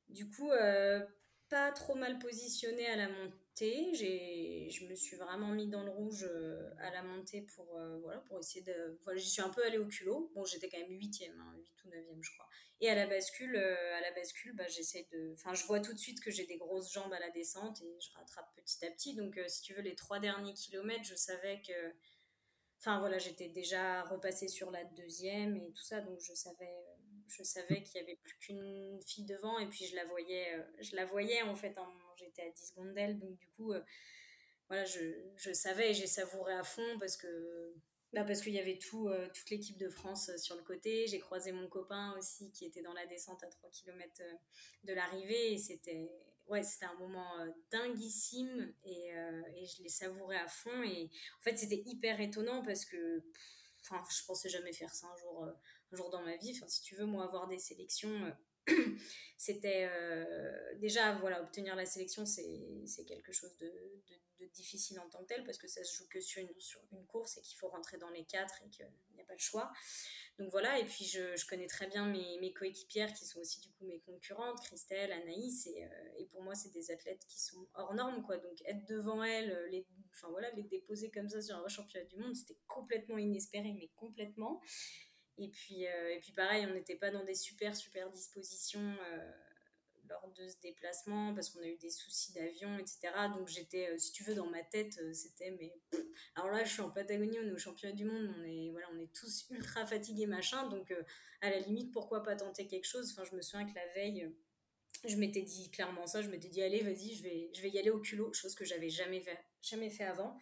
[0.10, 1.04] Du coup, euh,
[1.50, 3.36] pas trop mal positionné à la montée.
[3.60, 7.98] J'ai, je me suis vraiment mis dans le rouge euh, à la montée pour, euh,
[8.00, 9.00] voilà, pour essayer de.
[9.16, 10.32] J'y suis un peu allée au culot.
[10.36, 12.48] Bon, j'étais quand même 8 hein, 8 ou 9e, je crois.
[12.82, 15.34] Et à la bascule, euh, à la bascule bah, j'essaie de.
[15.34, 17.98] Enfin, je vois tout de suite que j'ai des grosses jambes à la descente et
[18.00, 19.16] je rattrape petit à petit.
[19.16, 21.94] Donc, si tu veux, les trois derniers kilomètres, je savais que.
[22.80, 26.76] Enfin, voilà, j'étais déjà repassée sur la deuxième et tout ça, donc je savais
[27.30, 30.64] je savais qu'il y avait plus qu'une fille devant et puis je la voyais, euh,
[30.80, 31.76] je la voyais en fait,
[32.18, 33.82] j'étais à 10 secondes d'elle, donc du coup, euh,
[34.68, 35.00] voilà, je,
[35.38, 37.74] je, savais et j'ai savouré à fond parce que
[38.14, 41.08] bah parce qu'il y avait tout, euh, toute l'équipe de France sur le côté.
[41.08, 44.24] J'ai croisé mon copain aussi qui était dans la descente à 3 km
[44.84, 46.10] de l'arrivée et c'était
[46.48, 47.30] ouais, un moment
[47.70, 49.10] dinguissime et,
[49.56, 50.84] et, je l'ai savouré à fond.
[50.84, 51.10] Et
[51.40, 53.24] en fait, c'était hyper étonnant parce que
[53.82, 55.46] enfin, je pensais jamais faire ça un jour
[55.92, 56.54] un jour dans ma vie.
[56.56, 58.34] Enfin, si tu veux, moi, avoir des sélections,
[58.70, 58.74] euh,
[59.38, 63.72] c'était euh, déjà, voilà, obtenir la sélection, c'est quelque chose de,
[64.54, 67.42] difficile en tant que tel parce que ça se joue que sur une, course et
[67.42, 69.72] qu'il faut rentrer dans les quatre et qu'il n'y a pas le choix.
[70.40, 73.86] Donc voilà, et puis je, connais très bien mes, coéquipières qui sont aussi du coup
[73.86, 77.94] mes concurrentes, Christelle, Anaïs, et, euh, et pour moi c'est des athlètes qui sont hors
[77.96, 78.38] normes quoi.
[78.38, 82.18] Donc être devant elles, les, enfin voilà, les déposer comme ça sur un championnat du
[82.18, 84.62] monde, c'était complètement inespéré, mais complètement.
[85.38, 89.32] Et puis, euh, et puis pareil, on n'était pas dans des super, super dispositions euh,
[90.10, 93.10] lors de ce déplacement parce qu'on a eu des soucis d'avion, etc.
[93.36, 95.74] Donc j'étais, euh, si tu veux, dans ma tête, c'était mais...
[96.36, 98.88] Alors là, je suis en Patagonie, on est au championnat du monde, on est, voilà,
[98.96, 100.68] on est tous ultra fatigués, machin.
[100.70, 100.92] Donc
[101.42, 103.12] à la limite, pourquoi pas tenter quelque chose?
[103.12, 104.32] Enfin, je me souviens que la veille
[105.06, 107.78] je m'étais dit clairement ça, je m'étais dit allez vas-y je vais, je vais y
[107.78, 109.24] aller au culot, chose que j'avais jamais
[109.62, 110.38] jamais fait avant.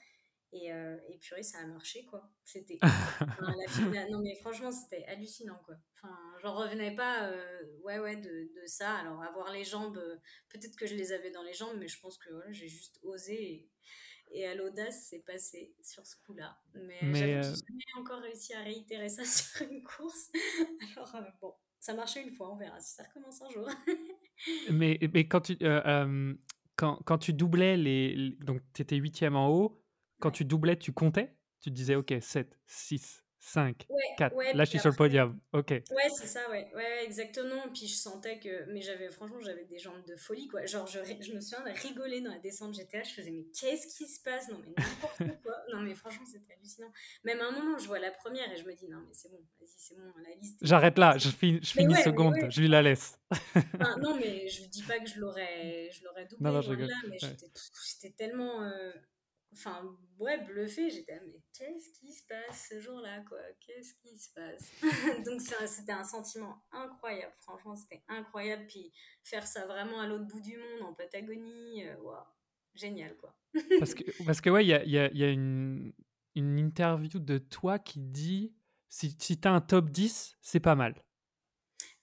[0.55, 2.31] Et, euh, et purée, ça a marché, quoi.
[2.45, 2.79] C'était.
[4.09, 5.75] non, mais franchement, c'était hallucinant, quoi.
[5.95, 8.95] Enfin, j'en revenais pas, euh, ouais, ouais, de, de, ça.
[8.95, 10.15] Alors, avoir les jambes, euh,
[10.47, 12.99] peut-être que je les avais dans les jambes, mais je pense que voilà, j'ai juste
[13.03, 13.69] osé.
[14.31, 16.57] Et, à l'audace, c'est passé sur ce coup-là.
[16.73, 20.31] Mais, mais j'avoue jamais encore réussi à réitérer ça sur une course.
[20.95, 23.69] Alors, bon, ça marchait une fois, on verra si ça recommence un jour.
[24.71, 25.57] mais, mais quand tu.
[26.77, 28.37] quand, quand tu doublais les.
[28.39, 29.84] Donc, tu étais huitième en haut,
[30.19, 31.36] quand tu doublais, tu comptais?
[31.62, 33.86] Tu te disais, OK, 7, 6, 5,
[34.17, 34.36] 4.
[34.56, 35.39] Là, je suis sur le podium.
[35.54, 35.69] OK.
[35.69, 36.67] Ouais, c'est ça, ouais.
[36.75, 37.06] ouais.
[37.06, 37.62] exactement.
[37.73, 38.71] Puis je sentais que.
[38.71, 40.65] Mais j'avais, franchement, j'avais des jambes de folie, quoi.
[40.65, 43.04] Genre, je, je me souviens de rigoler dans la descente GTA.
[43.04, 44.49] Je faisais, mais qu'est-ce qui se passe?
[44.49, 45.56] Non, mais n'importe quoi.
[45.71, 46.91] Non, mais franchement, c'était hallucinant.
[47.23, 49.30] Même à un moment, je vois la première et je me dis, non, mais c'est
[49.30, 50.58] bon, vas-y, c'est bon, la liste.
[50.63, 53.19] J'arrête là, je, finis, je finis seconde, je lui la laisse.
[53.99, 55.91] non, mais je dis pas que je l'aurais
[56.30, 56.38] doublé.
[56.39, 58.63] Non, non, je là, mais j'étais tellement.
[58.63, 58.91] Euh,
[59.55, 60.89] enfin, ouais, bluffé.
[60.89, 63.39] J'étais, mais qu'est-ce qui se passe ce jour-là, quoi?
[63.59, 64.71] Qu'est-ce qui se passe?
[65.25, 67.33] Donc, c'était un sentiment incroyable.
[67.41, 68.65] Franchement, c'était incroyable.
[68.67, 68.91] Puis,
[69.23, 71.95] faire ça vraiment à l'autre bout du monde, en Patagonie, euh,
[72.73, 73.35] génial, quoi.
[73.79, 75.93] parce que, parce que, ouais, il y a, y a, y a une,
[76.35, 78.53] une, interview de toi qui dit
[78.89, 81.01] si, si tu as un top 10, c'est pas mal.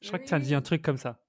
[0.00, 1.24] Je crois que tu as dit un truc comme ça.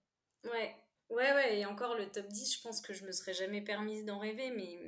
[0.45, 0.75] Ouais,
[1.13, 4.03] Ouais, ouais, et encore le top 10, je pense que je me serais jamais permise
[4.03, 4.79] d'en rêver, mais,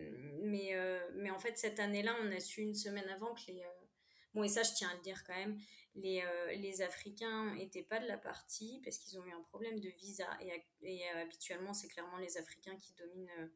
[0.56, 3.62] mais, euh, mais en fait, cette année-là, on a su une semaine avant que les.
[3.62, 3.86] Euh,
[4.34, 5.60] bon, et ça, je tiens à le dire quand même,
[5.96, 9.90] les, euh, Africains n'étaient pas de la partie parce qu'ils ont eu un problème de
[9.90, 13.52] visa, et habituellement, c'est clairement les Africains qui dominent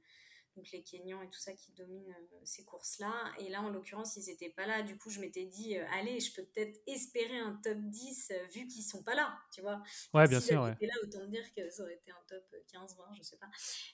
[0.60, 3.14] donc les Kenyans et tout ça qui dominent euh, ces courses-là.
[3.40, 4.82] Et là, en l'occurrence, ils n'étaient pas là.
[4.82, 8.46] Du coup, je m'étais dit, euh, allez, je peux peut-être espérer un top 10 euh,
[8.54, 9.82] vu qu'ils sont pas là, tu vois.
[10.14, 10.62] Ouais, bien sûr.
[10.62, 10.76] Ouais.
[10.82, 13.50] là, autant dire que ça aurait été un top 15, 20, je sais pas.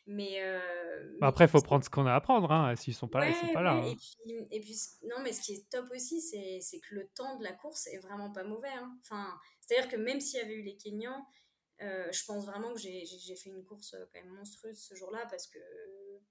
[0.08, 0.42] Mais.
[1.20, 2.52] Bah, après, il faut prendre ce qu'on a à prendre.
[2.52, 2.76] Hein.
[2.76, 3.74] S'ils sont pas là, ils sont pas là.
[3.74, 3.86] Hein.
[3.86, 7.38] Et, puis, et puis, non, mais ce qui est top aussi, c'est que le temps
[7.38, 8.70] de la course est vraiment pas mauvais.
[8.70, 8.98] Hein.
[9.02, 11.26] Enfin, c'est-à-dire que même s'il y avait eu les Kenyans,
[11.80, 15.60] je pense vraiment que j'ai fait une course quand même monstrueuse ce jour-là parce que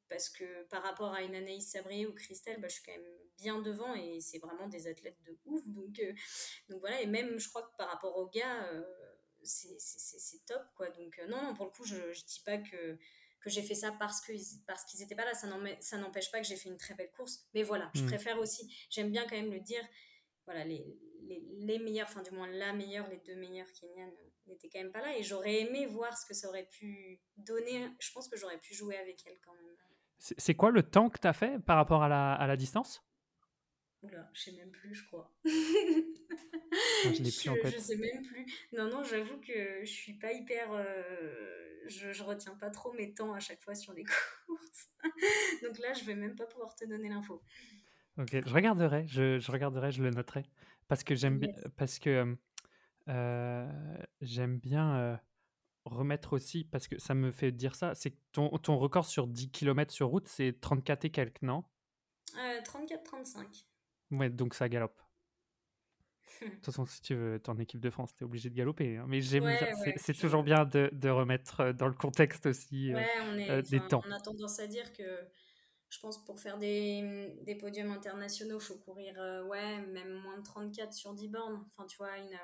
[0.09, 3.07] parce que par rapport à une Anaïs Sabrier ou Christelle, bah, je suis quand même
[3.37, 5.63] bien devant et c'est vraiment des athlètes de ouf.
[5.67, 6.13] Donc, euh,
[6.69, 8.83] donc voilà, et même je crois que par rapport aux gars, euh,
[9.43, 10.63] c'est top.
[10.77, 10.89] quoi.
[10.91, 12.99] Donc euh, non, non, pour le coup, je ne dis pas que,
[13.41, 15.35] que j'ai fait ça parce qu'ils parce qu'ils n'étaient pas là.
[15.35, 17.49] Ça n'empêche pas que j'ai fait une très belle course.
[17.55, 18.07] Mais voilà, je mmh.
[18.07, 19.85] préfère aussi, j'aime bien quand même le dire,
[20.47, 20.85] voilà, les,
[21.23, 24.13] les, les, meilleurs, enfin du moins la meilleure, les deux meilleures kenyanes
[24.47, 25.17] n'étaient quand même pas là.
[25.17, 27.89] Et j'aurais aimé voir ce que ça aurait pu donner.
[27.99, 29.75] Je pense que j'aurais pu jouer avec elle quand même.
[30.39, 33.05] C'est quoi le temps que tu as fait par rapport à la, à la distance?
[34.03, 35.31] Oula, je sais même plus, je crois.
[35.45, 38.47] je l'ai plus en Je sais même plus.
[38.73, 40.73] Non, non, j'avoue que je suis pas hyper.
[40.73, 44.05] Euh, je, je retiens pas trop mes temps à chaque fois sur les
[44.47, 44.89] courses.
[45.63, 47.43] Donc là, je vais même pas pouvoir te donner l'info.
[48.17, 50.45] Ok, je regarderai, je, je, regarderai, je le noterai.
[50.89, 51.53] Parce que j'aime bien.
[51.77, 52.37] Parce que.
[53.09, 54.97] Euh, j'aime bien.
[54.97, 55.17] Euh,
[55.85, 59.27] remettre aussi, parce que ça me fait dire ça, c'est que ton, ton record sur
[59.27, 61.65] 10 km sur route, c'est 34 et quelques, non?
[62.35, 63.67] 34-35.
[64.13, 65.01] Ouais, donc ça galope.
[66.41, 68.97] de toute façon, si tu veux, en équipe de France, tu es obligé de galoper.
[68.97, 69.07] Hein.
[69.09, 69.49] Mais j'aime
[69.97, 73.63] c'est toujours bien de, de, remettre euh, dans le contexte aussi euh, on est, euh,
[73.63, 74.03] des temps.
[74.07, 75.05] On a tendance à dire que
[75.89, 79.15] je pense pour faire des, des podiums internationaux, il faut courir
[79.49, 81.65] ouais, même moins de 34 sur 10 bornes.
[81.69, 82.37] Enfin, tu vois, une,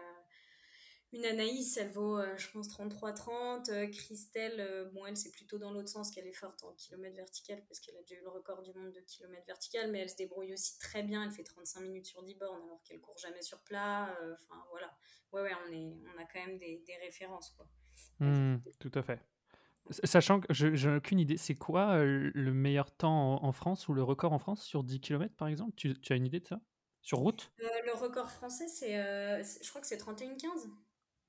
[1.13, 3.71] une Anaïs, elle vaut, euh, je pense, 33-30.
[3.71, 7.17] Euh, Christelle, euh, bon, elle, c'est plutôt dans l'autre sens qu'elle est forte en kilomètre
[7.17, 10.11] vertical parce qu'elle a déjà eu le record du monde de kilomètre vertical, mais elle
[10.11, 11.25] se débrouille aussi très bien.
[11.25, 14.17] Elle fait 35 minutes sur 10 bornes alors qu'elle court jamais sur plat.
[14.35, 14.97] Enfin, voilà.
[15.33, 17.67] Ouais, ouais, on, est, on a quand même des, des références, quoi.
[18.21, 19.21] Mmh, tout à fait.
[20.05, 24.03] Sachant que je n'ai aucune idée, c'est quoi le meilleur temps en, France ou le
[24.03, 25.73] record en France sur 10 km par exemple?
[25.75, 26.61] Tu, tu, as une idée de ça?
[27.03, 27.51] Sur route?
[27.59, 30.71] Le record français, c'est, je crois que c'est 31-15.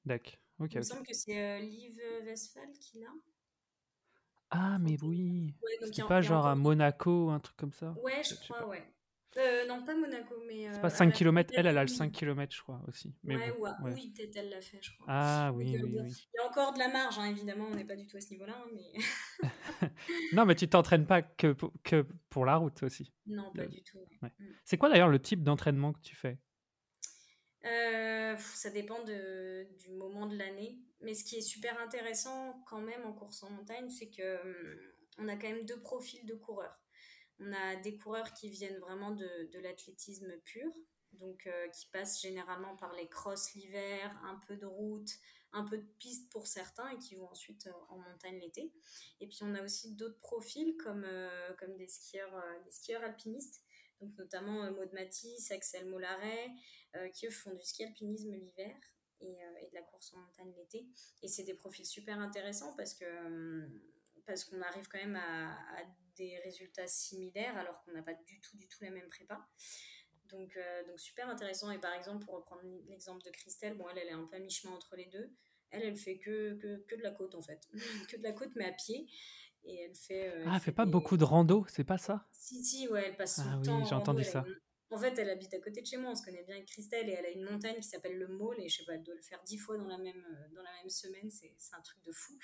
[0.06, 0.42] D'accord.
[0.60, 3.08] Il me semble que c'est euh, Liv Westphal qui l'a.
[4.52, 5.56] Ah, mais oui.
[5.94, 7.96] c'est pas genre à Monaco, un truc comme ça?
[8.04, 8.84] Ouais, je, crois, ouais.
[9.38, 10.68] Euh, non, pas Monaco, mais.
[10.74, 13.16] c'est pas 5 km, elle, elle a le 5 km, je crois, aussi.
[13.24, 15.06] Mais ouais, oui, peut-être elle l'a fait, je crois.
[15.08, 17.86] Ah, oui, oui, oui, Il y a encore de la marge, hein, évidemment, on n'est
[17.86, 19.88] pas du tout à ce niveau-là, hein, mais.
[20.34, 23.14] non, mais tu t'entraînes pas que, que pour la route aussi.
[23.26, 24.00] Non, pas du tout.
[24.22, 24.28] Mm.
[24.66, 26.38] C'est quoi d'ailleurs le type d'entraînement que tu fais?
[27.66, 30.80] Euh, ça dépend du moment de l'année.
[31.02, 34.92] Mais ce qui est super intéressant quand même en course en montagne, c'est que hum,
[35.20, 36.80] on a quand même deux profils de coureurs.
[37.40, 40.72] On a des coureurs qui viennent vraiment de, de l'athlétisme pur,
[41.14, 45.10] donc euh, qui passent généralement par les crosses l'hiver, un peu de route,
[45.52, 48.72] un peu de piste pour certains et qui vont ensuite euh, en montagne l'été.
[49.20, 51.06] Et puis on a aussi d'autres profils comme,
[51.58, 53.64] comme des, skieurs, des skieurs alpinistes
[54.02, 56.50] donc notamment euh, Maud Matisse, Axel Mollaret,
[56.96, 58.76] euh, qui eux font du ski alpinisme l'hiver
[59.22, 60.88] et, euh, de la course en montagne l'été.
[61.22, 63.06] Et c'est des profils super intéressants parce que
[64.26, 65.58] parce qu'on arrive quand même à,
[66.16, 69.48] des résultats similaires alors qu'on n'a pas du tout du tout la même prépa.
[70.26, 71.72] Donc, donc super intéressant.
[71.72, 74.40] Et par exemple, pour reprendre l'exemple de Christelle, bon, elle, elle est un peu à
[74.40, 75.30] mi-chemin entre les deux.
[75.72, 77.68] Elle, elle fait que, que, que, de la côte en fait.
[78.10, 79.08] que de la côte, mais à pied.
[79.64, 80.30] Et elle fait.
[80.30, 82.28] Euh, ah, elle fait, pas beaucoup de rando, c'est pas ça?
[82.32, 83.86] Si, si, ouais, elle passe ah, oui, temps.
[83.86, 84.44] j'ai entendu ça.
[84.94, 87.08] En fait, elle habite à côté de chez moi, on se connaît bien avec Christelle
[87.08, 89.16] et elle a une montagne qui s'appelle le Môle et je sais pas, elle doit
[89.16, 92.04] le faire dix fois dans la même, euh, dans la même semaine, c'est un truc
[92.04, 92.38] de fou.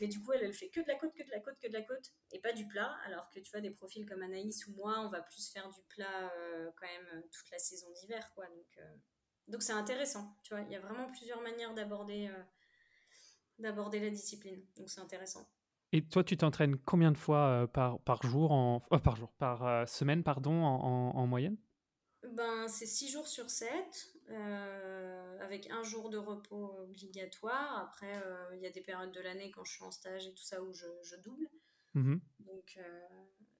[0.00, 1.68] Mais du coup, elle, elle fait que de la côte, que de la côte, que
[1.68, 4.66] de la côte et pas du plat, alors que tu vois, des profils comme Anaïs
[4.68, 8.32] ou moi, on va plus faire du plat euh, quand même toute la saison d'hiver,
[8.34, 8.46] quoi.
[8.46, 8.78] Donc,
[9.48, 12.30] donc c'est intéressant, tu vois, il y a vraiment plusieurs manières d'aborder
[13.58, 15.46] d'aborder la discipline, donc c'est intéressant.
[15.94, 19.30] Et toi, tu t'entraînes combien de fois euh, par, par jour, en, euh, par jour,
[19.32, 21.58] par euh, semaine, pardon, en, en, moyenne?
[22.32, 23.74] Ben, c'est 6 jours sur 7,
[25.40, 27.78] avec un jour de repos obligatoire.
[27.78, 28.12] Après,
[28.54, 30.62] il y a des périodes de l'année quand je suis en stage et tout ça
[30.62, 31.48] où je, je double.
[31.94, 32.78] Mmh donc,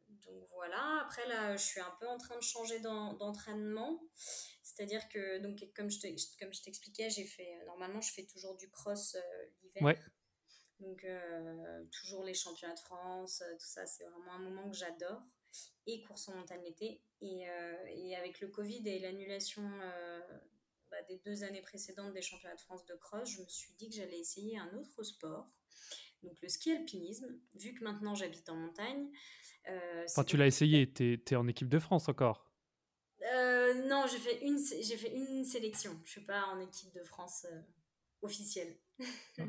[0.09, 1.01] donc voilà.
[1.03, 4.01] Après, là, je suis un peu en train de changer d'entraînement.
[4.63, 9.19] C'est-à-dire que, donc, comme je t'expliquais, j'ai fait, normalement, je fais toujours du cross
[9.61, 9.83] l'hiver.
[9.83, 9.99] Ouais.
[10.83, 14.77] Donc, euh, toujours les championnats de France, euh, tout ça, c'est vraiment un moment que
[14.77, 15.23] j'adore.
[15.87, 17.01] Et course en montagne l'été.
[17.21, 19.63] Et, euh, et, avec le Covid et l'annulation
[20.91, 23.89] bah, des deux années précédentes des championnats de France de cross, je me suis dit
[23.89, 25.47] que j'allais essayer un autre sport.
[26.23, 29.09] Donc, le ski alpinisme, vu que maintenant j'habite en montagne.
[30.05, 32.51] enfin, tu l'as essayé, tu es, en équipe de France encore
[33.21, 35.93] Non, j'ai fait, une, fait une sélection.
[35.93, 37.47] Je ne suis pas en équipe de France
[38.23, 38.75] officielle.
[39.01, 39.05] Ah.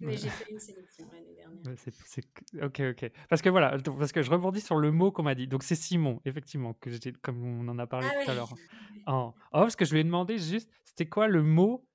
[0.00, 2.66] Mais j'ai fait une sélection l'année dernière.
[2.66, 3.12] Ok, ok.
[3.28, 5.48] Parce que voilà, parce que je rebondis sur le mot qu'on m'a dit.
[5.48, 8.54] Donc c'est Simon, effectivement, que j'étais, comme on en a parlé ah tout à l'heure.
[9.10, 9.32] Oh.
[9.52, 11.88] parce que je lui ai demandé juste, c'était quoi le mot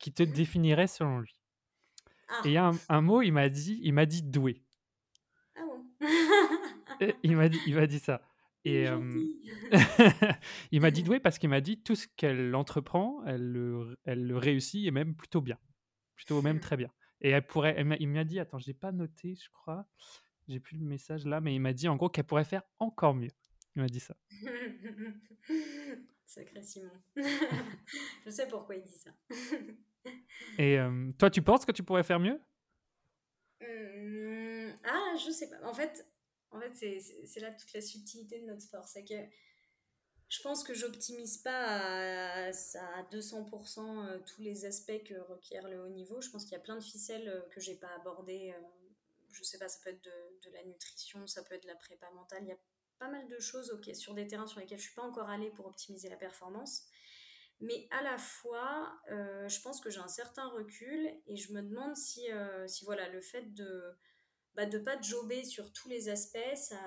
[0.00, 1.38] qui te définirait selon lui?
[2.28, 2.40] Ah.
[2.44, 4.64] Et il y a un, mot, il m'a dit, il m'a dit doué.
[5.54, 7.12] Ah bon?
[7.22, 8.20] Il m'a dit, il m'a dit ça.
[8.64, 8.86] Et
[10.72, 14.26] il m'a dit doué parce qu'il m'a dit tout ce qu'elle entreprend, elle le, elle
[14.26, 15.58] le réussit et même plutôt bien.
[16.16, 16.90] Plutôt même très bien.
[17.20, 19.86] Et elle pourrait, il m'a dit, attends, je n'ai pas noté, je crois,
[20.48, 23.14] j'ai plus le message là, mais il m'a dit en gros qu'elle pourrait faire encore
[23.14, 23.30] mieux.
[23.76, 24.16] Il m'a dit ça.
[26.26, 26.90] sacré Simon.
[27.16, 29.10] je sais pourquoi il dit ça.
[30.58, 30.78] Et
[31.18, 32.40] toi, tu penses que tu pourrais faire mieux?
[33.60, 35.66] Mmh, Ah, je sais pas.
[35.66, 36.06] En fait,
[36.50, 36.74] en fait
[37.24, 38.86] c'est là toute la subtilité de notre sport.
[38.86, 39.14] C'est que
[40.34, 45.80] je pense que j'optimise pas à, à 200% euh, tous les aspects que requiert le
[45.80, 46.20] haut niveau.
[46.20, 48.52] Je pense qu'il y a plein de ficelles euh, que j'ai pas abordées.
[48.52, 48.60] Euh,
[49.30, 52.10] je sais pas, ça peut être de, la nutrition, ça peut être de la prépa
[52.10, 52.40] mentale.
[52.42, 52.58] Il y a
[52.98, 55.66] pas mal de choses sur des terrains sur lesquels je suis pas encore allée pour
[55.66, 56.82] optimiser la performance.
[57.60, 61.96] Mais à la fois, je pense que j'ai un certain recul et je me demande
[61.96, 62.28] si,
[62.66, 63.96] si voilà, le fait de
[64.56, 66.78] ne bah, pas jobber sur tous les aspects, ça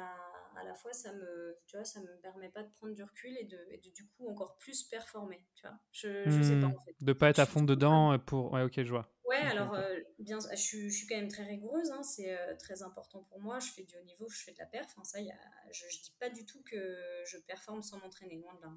[0.60, 3.36] à la fois ça me tu vois ça me permet pas de prendre du recul
[3.38, 5.78] et de, et de du coup encore plus performer tu vois.
[5.92, 6.76] Je, je sais pas hmm.
[6.76, 6.96] en fait.
[7.00, 9.10] De pas être à fond dedans pour ouais ok je vois.
[9.26, 12.82] Ouais alors euh, bien je, je, suis quand même très rigoureuse hein, c'est euh, très
[12.82, 15.20] important pour moi je fais du haut niveau je fais de la perf hein, ça
[15.20, 15.38] y a,
[15.72, 18.74] je, je dis pas du tout que je performe sans m'entraîner loin de là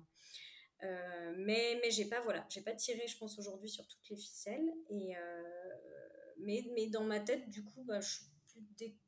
[0.83, 4.17] euh, mais mais j'ai pas voilà j'ai pas tiré je pense aujourd'hui sur toutes les
[4.17, 5.15] ficelles et
[6.39, 8.21] mais mais dans ma tête du coup bah, je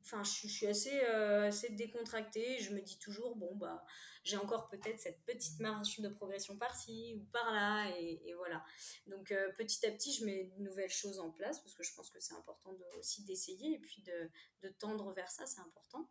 [0.01, 2.59] enfin, je, suis assez, euh, assez décontractée.
[2.59, 3.83] Je me dis toujours, bon, bah,
[4.23, 7.89] j'ai encore peut-être cette petite marge de progression par-ci ou par-là.
[7.99, 8.63] Et, voilà.
[9.07, 11.93] Donc, euh, petit à petit, je mets de nouvelles choses en place parce que je
[11.95, 16.09] pense que c'est important aussi d'essayer et puis de, tendre vers ça, c'est important.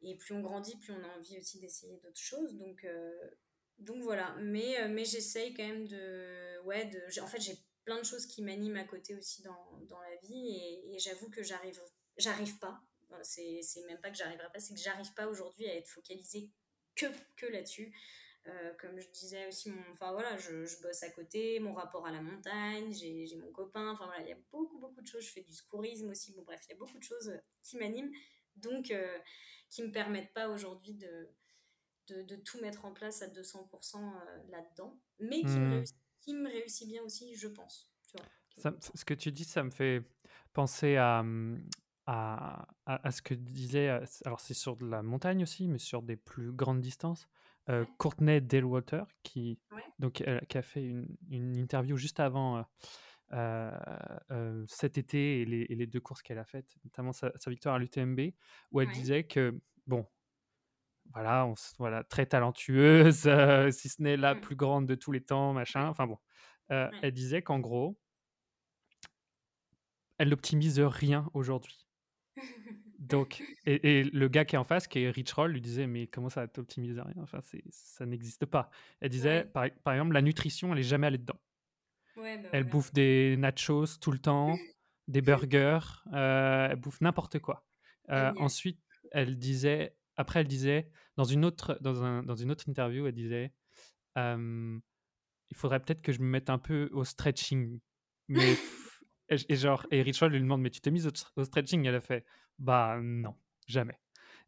[0.00, 2.54] Et plus on grandit, plus on a envie aussi d'essayer d'autres choses.
[2.56, 3.30] Donc, euh,
[3.78, 4.36] donc voilà.
[4.40, 6.60] Mais, mais j'essaye quand même de.
[6.64, 10.00] Ouais, de, en fait, j'ai plein de choses qui m'animent à côté aussi dans, dans
[10.00, 10.60] la vie
[10.92, 11.80] et j'avoue que j'arrive
[12.18, 12.80] j'arrive pas.
[13.22, 16.50] C'est, c'est même pas que j'arriverai pas, c'est que j'arrive pas aujourd'hui à être focalisée
[16.94, 17.92] que, que là-dessus.
[18.46, 22.06] Euh, comme je disais aussi, mon, enfin voilà, je, je, bosse à côté, mon rapport
[22.06, 25.06] à la montagne, j'ai, j'ai mon copain, enfin voilà, il y a beaucoup, beaucoup de
[25.06, 25.24] choses.
[25.24, 27.30] Je fais du secourisme aussi, bon bref, il y a beaucoup de choses
[27.62, 28.12] qui m'animent,
[28.56, 29.18] donc euh,
[29.68, 31.28] qui me permettent pas aujourd'hui de,
[32.06, 35.72] de, de, tout mettre en place à 200% euh, là-dedans, mais qui, me hmm.
[35.72, 37.90] réussit, qui, me réussit, bien aussi, je pense.
[38.06, 38.26] Tu vois,
[38.56, 40.02] ça, ce que tu dis, ça me fait
[40.54, 41.22] penser à,
[42.10, 46.00] à, à, ce que disait, euh, alors c'est sur de la montagne aussi, mais sur
[46.00, 47.28] des plus grandes distances,
[47.68, 49.60] euh, Courtney Delwater, qui,
[49.98, 52.64] donc, qui a fait une, une interview juste avant
[53.34, 57.78] euh, cet été et les, les deux courses qu'elle a faites, notamment sa, victoire à
[57.78, 58.20] l'UTMB,
[58.72, 60.06] où elle disait que, bon,
[61.12, 63.28] voilà, on, voilà très talentueuse,
[63.70, 64.40] si ce n'est la mmh.
[64.40, 66.18] plus grande de tous les temps, machin, enfin bon.
[66.70, 67.98] Elle disait qu'en gros,
[70.16, 71.87] elle n'optimise rien aujourd'hui.
[72.98, 76.06] Donc, et, le gars qui est en face, qui est Rich Roll, lui disait Mais
[76.06, 77.14] comment ça t'optimise rien?
[77.22, 78.70] Enfin, ça n'existe pas.
[79.00, 81.38] Elle disait, par, exemple, la nutrition, elle est jamais allée dedans.
[82.16, 82.22] Bah
[82.52, 84.58] elle bouffe des nachos tout le temps,
[85.08, 87.64] des burgers, euh, elle bouffe n'importe quoi.
[88.10, 88.80] Euh, ensuite,
[89.12, 93.14] elle disait, après, elle disait, dans une autre, dans un, dans une autre interview, elle
[93.14, 93.52] disait
[94.16, 94.82] Il
[95.54, 97.78] faudrait peut-être que je me mette un peu au stretching.
[98.26, 98.56] Mais
[99.28, 101.84] et, genre, et Richard lui demande, mais tu t'es mise au, stretching?
[101.86, 102.24] Elle a fait,
[102.58, 103.34] bah non,
[103.66, 103.98] jamais.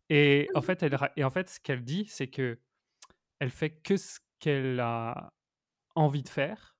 [0.09, 2.59] Et en fait, elle, et en fait ce qu'elle dit, c'est que
[3.39, 5.33] elle fait que ce qu'elle a
[5.95, 6.77] envie de faire,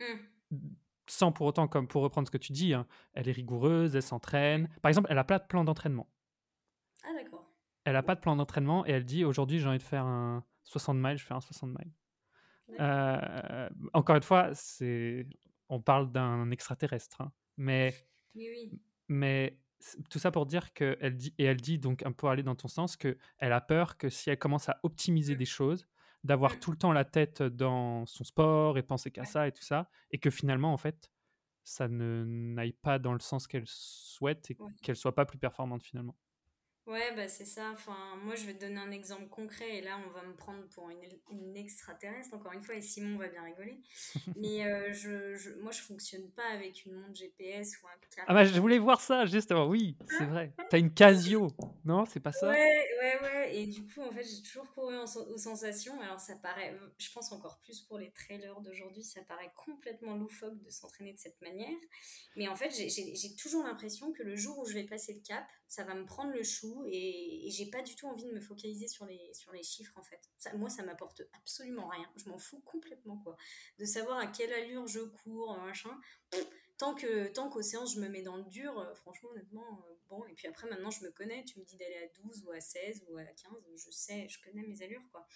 [0.00, 0.56] mmh.
[1.06, 4.02] sans pour autant, comme pour reprendre ce que tu dis, hein, elle est rigoureuse, elle
[4.02, 4.68] s'entraîne.
[4.82, 6.10] Par exemple, elle a pas de plan d'entraînement.
[7.04, 7.52] Ah d'accord.
[7.84, 10.44] Elle a pas de plan d'entraînement et elle dit, aujourd'hui, j'ai envie de faire un
[10.64, 11.92] 60 miles, je fais un 60 miles.
[12.80, 15.26] Euh, encore une fois, c'est
[15.68, 17.20] on parle d'un extraterrestre.
[17.20, 17.32] Hein.
[17.56, 17.94] Mais,
[19.08, 19.58] mais
[20.10, 22.68] tout ça pour dire qu'elle dit, et elle dit donc un peu aller dans ton
[22.68, 25.38] sens, qu'elle a peur que si elle commence à optimiser mmh.
[25.38, 25.86] des choses,
[26.24, 26.60] d'avoir mmh.
[26.60, 29.88] tout le temps la tête dans son sport et penser qu'à ça et tout ça,
[30.10, 31.10] et que finalement, en fait,
[31.64, 35.82] ça ne n'aille pas dans le sens qu'elle souhaite et qu'elle soit pas plus performante
[35.82, 36.16] finalement.
[36.86, 37.70] Ouais, bah c'est ça.
[37.72, 40.62] Enfin, moi, je vais te donner un exemple concret et là, on va me prendre
[40.68, 43.80] pour une, une extraterrestre, encore une fois, et Simon va bien rigoler.
[44.36, 48.34] Mais euh, je, je, moi, je fonctionne pas avec une montre GPS ou un Ah
[48.34, 50.52] bah, je voulais voir ça, justement, oui, c'est vrai.
[50.70, 51.48] T'as une Casio,
[51.84, 52.50] non C'est pas ça?
[52.50, 53.56] Ouais, ouais, ouais.
[53.56, 56.00] Et du coup, en fait, j'ai toujours couru aux sensations.
[56.02, 60.62] Alors, ça paraît, je pense encore plus pour les trailers d'aujourd'hui, ça paraît complètement loufoque
[60.62, 61.76] de s'entraîner de cette manière.
[62.36, 65.44] Mais en fait, j'ai toujours l'impression que le jour où je vais passer le cap,
[65.68, 68.88] ça va me prendre le chou et, j'ai pas du tout envie de me focaliser
[68.88, 70.20] sur les, sur les chiffres en fait.
[70.54, 72.08] Moi, ça m'apporte absolument rien.
[72.16, 73.36] Je m'en fous complètement quoi.
[73.78, 75.98] De savoir à quelle allure je cours, machin.
[76.78, 79.94] Tant que tant qu'aux séances je me mets dans le dur, euh, franchement, honnêtement, euh,
[80.08, 80.24] bon.
[80.26, 81.44] Et puis après, maintenant, je me connais.
[81.44, 84.40] Tu me dis d'aller à 12 ou à 16 ou à 15, je sais, je
[84.42, 85.26] connais mes allures quoi.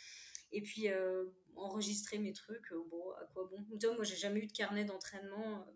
[0.53, 1.27] Et puis euh,
[1.57, 3.65] enregistrer mes trucs, bon, à quoi bon?
[3.95, 5.67] Moi, j'ai jamais eu de carnet d'entraînement.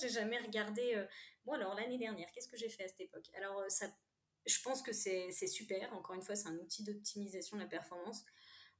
[0.00, 1.04] J'ai jamais regardé.
[1.44, 3.30] Bon, alors l'année dernière, qu'est-ce que j'ai fait à cette époque?
[3.34, 3.86] Alors, ça
[4.48, 5.92] je pense que c'est super.
[5.92, 8.24] Encore une fois, c'est un outil d'optimisation de la performance.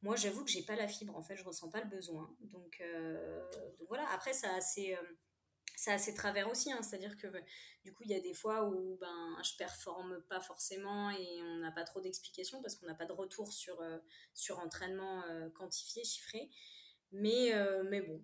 [0.03, 2.35] Moi, j'avoue que j'ai pas la fibre, en fait, je ressens pas le besoin.
[2.41, 2.83] Donc,
[3.79, 4.61] donc voilà, après, ça a
[5.77, 6.83] ça ses travers aussi, hein.
[6.83, 7.29] c'est-à-dire que
[7.85, 11.59] du coup, il y a des fois où ben, je performe pas forcément et on
[11.59, 13.81] n'a pas trop d'explications parce qu'on n'a pas de retour sur,
[14.35, 15.23] sur entraînement
[15.55, 16.51] quantifié, chiffré.
[17.13, 17.53] Mais,
[17.89, 18.23] mais bon,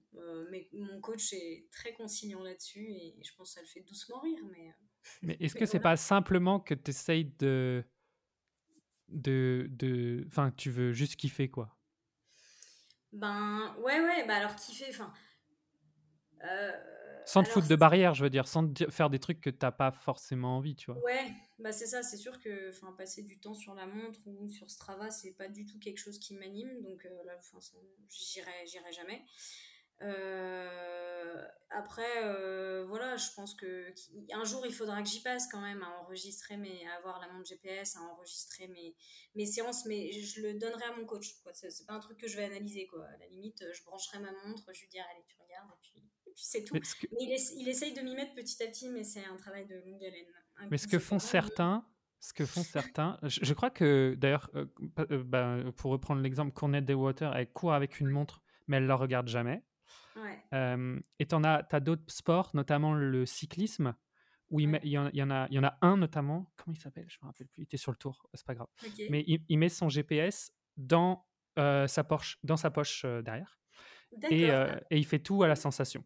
[0.50, 4.20] mais mon coach est très conciliant là-dessus et je pense que ça le fait doucement
[4.20, 4.40] rire.
[4.50, 4.74] Mais,
[5.22, 7.84] mais est-ce que c'est pas simplement que tu essayes de.
[9.08, 9.66] de.
[9.70, 10.24] de.
[10.26, 11.76] Enfin, tu veux juste kiffer, quoi?
[13.12, 15.12] Ben, ouais, ouais, bah alors kiffer, enfin.
[17.26, 19.92] Sans te foutre de barrière, je veux dire, sans faire des trucs que t'as pas
[19.92, 21.00] forcément envie, tu vois.
[21.02, 24.70] Ouais, bah c'est ça, c'est sûr que passer du temps sur la montre ou sur
[24.70, 27.38] Strava, c'est pas du tout quelque chose qui m'anime, donc euh, là,
[28.64, 29.24] j'irai jamais.
[30.02, 33.94] Euh, après, euh, voilà, je pense que
[34.32, 37.28] un jour il faudra que j'y passe quand même à enregistrer mes, à avoir la
[37.32, 38.96] montre GPS, à enregistrer mes,
[39.34, 41.34] mes séances, mais je le donnerai à mon coach.
[41.42, 41.52] Quoi.
[41.54, 42.86] C'est, pas un truc que je vais analyser.
[42.86, 43.04] Quoi.
[43.06, 46.02] À la limite, je brancherai ma montre, je lui dirai allez, tu regardes, et puis
[46.34, 46.74] c'est tout.
[46.74, 46.80] Mais
[47.20, 50.02] il, il, essaye de m'y mettre petit à petit, mais c'est un travail de longue
[50.02, 50.26] haleine.
[50.70, 51.86] mais ce que font certains,
[52.24, 54.66] ce que font certains, je, crois que d'ailleurs, euh,
[55.10, 58.88] euh, bah, pour reprendre l'exemple, Cornette Water, elle court avec une montre, mais elle ne
[58.88, 59.62] la regarde jamais.
[60.16, 60.42] Ouais.
[60.54, 63.94] Euh, et tu as, as d'autres sports, notamment le cyclisme,
[64.50, 66.50] où il, il, y en, il, y en, a, il y en a un notamment,
[66.56, 68.68] comment il s'appelle Je me rappelle plus, il était sur le tour, c'est pas grave.
[69.10, 71.26] Mais il, met son GPS dans,
[71.56, 73.58] sa, poche, dans sa poche derrière.
[74.30, 76.04] Et, et, il fait tout à la sensation.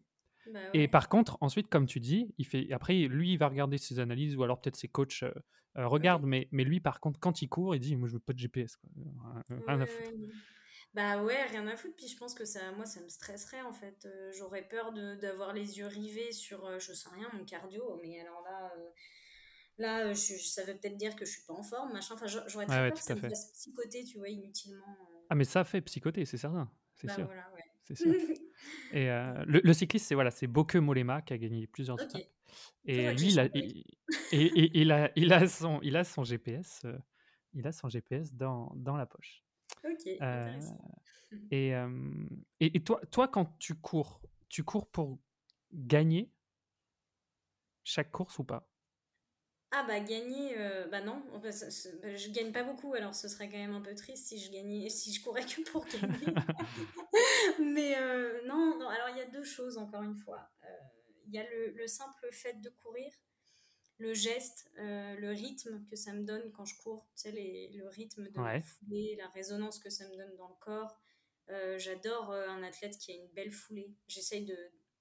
[0.53, 2.71] Bah et par contre, ensuite, comme tu dis, il fait.
[2.71, 5.31] Après, lui, il va regarder ses analyses ou alors peut-être ses coachs euh,
[5.77, 6.25] euh, regardent.
[6.25, 8.39] Mais, mais lui, par contre, quand il court, il dit Moi, je veux pas de
[8.39, 8.77] GPS.
[8.77, 8.89] Quoi.
[9.67, 10.11] Rien à foutre.
[10.93, 11.95] Bah ouais, rien à foutre.
[11.95, 14.05] Puis je pense que ça, moi, ça me stresserait en fait.
[14.05, 14.91] Euh, j'aurais peur
[15.21, 17.99] d'avoir les yeux rivés sur, je sais rien, mon cardio.
[18.01, 18.73] Mais alors là,
[19.77, 22.15] là je, ça veut peut-être dire que je suis pas en forme, machin.
[22.15, 24.97] Enfin, j'aurais très peur que ça me fasse psychoter, tu vois, inutilement.
[25.29, 26.71] Ah, mais ça fait psychoter, c'est certain.
[26.95, 27.25] C'est bah, sûr.
[27.25, 27.45] Voilà.
[27.89, 28.13] C'est sûr.
[28.91, 32.29] Et euh, le, le, cycliste, c'est voilà, c'est Boke Molema qui a gagné plusieurs okay.
[32.85, 33.83] Et lui, il a, il,
[34.31, 36.97] et, il, a, il, a son, il a son GPS, euh,
[37.53, 39.43] il a son GPS dans, dans la poche.
[39.83, 40.59] Ok, euh,
[41.51, 41.73] et,
[42.59, 45.19] et, toi, toi, quand tu cours, tu cours pour
[45.73, 46.31] gagner
[47.83, 48.67] chaque course ou pas?
[49.71, 53.57] Ah bah gagner, euh, bah non, bah, je gagne pas beaucoup, alors ce serait quand
[53.57, 56.09] même un peu triste si je gagnais, si je courais que pour gagner.
[57.59, 60.49] Mais euh, non, non, alors il y a deux choses encore une fois.
[60.63, 60.67] Euh,
[61.27, 63.11] il y a le, simple fait de courir,
[63.99, 68.29] le geste, le rythme que ça me donne quand je cours, tu sais, le rythme
[68.29, 70.99] de la foulée, la résonance que ça me donne dans le corps.
[71.77, 73.93] J'adore un athlète qui a une belle foulée.
[74.07, 74.57] J'essaye de,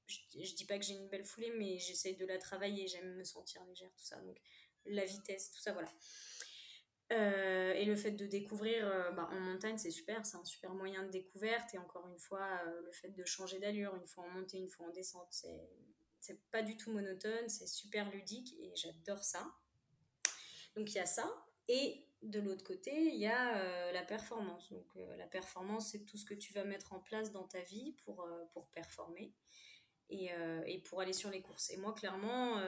[0.06, 2.86] je, je, dis pas que j'ai une belle foulée, mais j'essaye de la travailler.
[2.88, 4.20] J'aime me sentir légère, tout ça.
[4.20, 4.38] Donc,
[4.84, 5.88] la vitesse, tout ça, voilà.
[7.10, 10.74] Euh, et le fait de découvrir euh, bah, en montagne, c'est super, c'est un super
[10.74, 11.74] moyen de découverte.
[11.74, 14.68] Et encore une fois, euh, le fait de changer d'allure, une fois en montée, une
[14.68, 15.70] fois en descente, c'est,
[16.50, 19.50] pas du tout monotone, c'est super ludique et j'adore ça.
[20.76, 21.26] Donc il y a ça.
[21.68, 24.70] Et de l'autre côté, il y a la performance.
[24.70, 24.86] Donc
[25.16, 28.28] la performance, c'est tout ce que tu vas mettre en place dans ta vie pour,
[28.52, 29.32] pour performer
[30.10, 30.30] et,
[30.66, 31.70] et, pour aller sur les courses.
[31.70, 32.60] Et moi, clairement,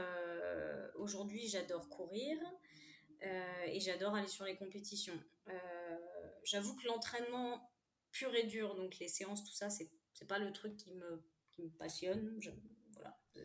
[0.95, 2.39] aujourd'hui, j'adore courir
[3.23, 5.19] euh, et j'adore aller sur les compétitions.
[6.45, 7.71] J'avoue que l'entraînement
[8.13, 9.91] pur et dur, donc les séances, tout ça, c'est
[10.27, 12.37] pas le truc qui me, qui me passionne.
[12.41, 12.51] Je,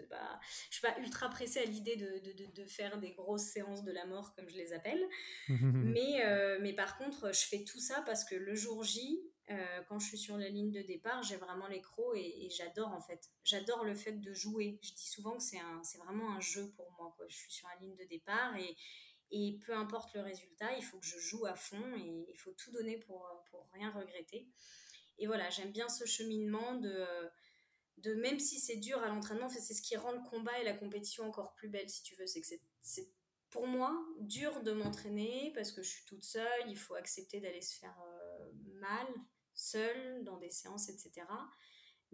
[0.08, 3.84] voilà, je suis pas ultra pressée à l'idée de, de, de, faire des grosses séances
[3.84, 5.04] de la mort, comme je les appelle.
[5.50, 6.24] mais,
[6.62, 9.22] mais par contre, je fais tout ça parce que le jour J,
[9.52, 12.92] euh, quand je suis sur la ligne de départ, j'ai vraiment les crocs et, j'adore
[12.92, 13.30] en fait.
[13.44, 14.80] J'adore le fait de jouer.
[14.82, 17.14] Je dis souvent que c'est vraiment un jeu pour moi.
[17.16, 17.28] Quoi.
[17.30, 18.76] Je suis sur la ligne de départ et,
[19.32, 22.52] et peu importe le résultat, il faut que je joue à fond et il faut
[22.52, 24.48] tout donner pour, pour rien regretter.
[25.18, 27.06] Et voilà, j'aime bien ce cheminement de,
[27.98, 30.74] de même si c'est dur à l'entraînement, c'est ce qui rend le combat et la
[30.74, 32.28] compétition encore plus belle si tu veux.
[32.28, 33.10] C'est que c'est, c'est
[33.50, 37.62] pour moi dur de m'entraîner parce que je suis toute seule, il faut accepter d'aller
[37.62, 39.08] se faire euh, mal,
[39.54, 41.26] seule, dans des séances, etc.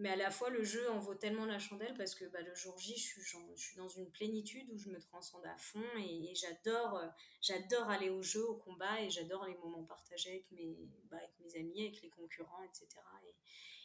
[0.01, 2.55] Mais à la fois, le jeu en vaut tellement la chandelle parce que bah, le
[2.55, 5.85] jour J, je suis, je suis dans une plénitude où je me transcende à fond
[5.99, 7.07] et, j'adore, euh,
[7.39, 10.75] j'adore aller au jeu, au combat et j'adore les moments partagés avec mes,
[11.11, 12.87] bah, avec mes amis, avec les concurrents, etc.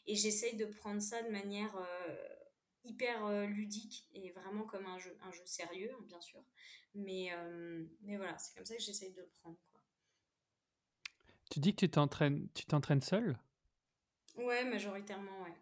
[0.07, 2.17] Et, et j'essaye de prendre ça de manière euh,
[2.85, 6.43] hyper euh, ludique et vraiment comme un jeu, un jeu sérieux, bien sûr.
[6.95, 7.31] Mais,
[8.01, 9.59] mais voilà, c'est comme ça que j'essaye de le prendre.
[9.71, 9.83] Quoi.
[11.51, 13.39] Tu dis que tu t'entraînes, tu t'entraînes seul
[14.39, 15.53] Ouais, majoritairement, ouais.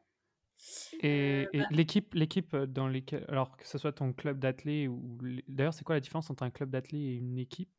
[1.00, 5.18] Et, euh, bah l'équipe, l'équipe dans lesquelles, alors que ce soit ton club d'athlètes ou
[5.48, 7.70] d'ailleurs, c'est quoi la différence entre un club d'athlètes et une équipe?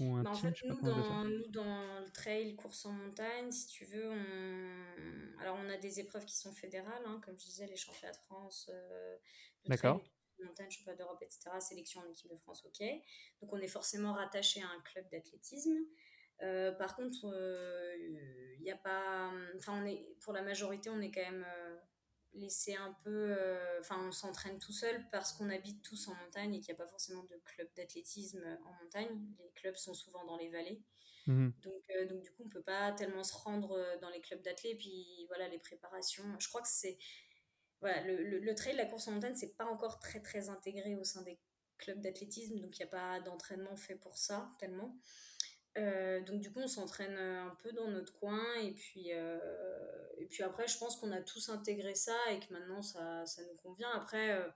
[0.00, 3.68] Ou un Bah, en fait, nous dans, nous, dans le trail, course en montagne, si
[3.68, 5.40] tu veux, on...
[5.40, 8.18] Alors, on a des épreuves qui sont fédérales, hein, comme je disais, les championnats de
[8.18, 9.16] France euh,
[9.64, 10.00] trail,
[10.38, 12.84] de montagne, championnat d'Europe, etc., sélection en équipe de France, ok.
[13.40, 15.76] Donc, on est forcément rattaché à un club d'athlétisme.
[16.42, 17.32] Euh, par contre,
[18.58, 19.32] il n'y a pas...
[19.56, 20.04] Enfin, on est...
[20.20, 21.46] pour la majorité, on est quand même...
[22.34, 23.10] laissé un peu.
[23.38, 26.80] euh, Enfin, on s'entraîne tout seul parce qu'on habite tous en montagne et qu'il n'y
[26.80, 29.20] a pas forcément de club d'athlétisme en montagne.
[29.38, 30.82] Les clubs sont souvent dans les vallées.
[31.26, 31.52] Mhm.
[31.62, 34.42] Donc, euh, donc du coup, on peut pas tellement se rendre euh, dans les clubs
[34.42, 34.78] d'athlètes.
[34.78, 36.24] Puis, voilà, les préparations.
[36.38, 36.98] Je crois que c'est.
[37.80, 40.96] Voilà, le, le, le trail, la course en montagne, c'est pas encore très, très intégré
[40.96, 41.38] au sein des
[41.78, 42.58] clubs d'athlétisme.
[42.60, 44.96] Donc, il n'y a pas d'entraînement fait pour ça, tellement.
[45.76, 49.38] Euh, donc du coup, on s'entraîne euh, un peu dans notre coin et puis, euh,
[50.18, 53.42] et puis après, je pense qu'on a tous intégré ça et que maintenant, ça, ça
[53.42, 53.90] nous convient.
[53.92, 54.48] Après, euh,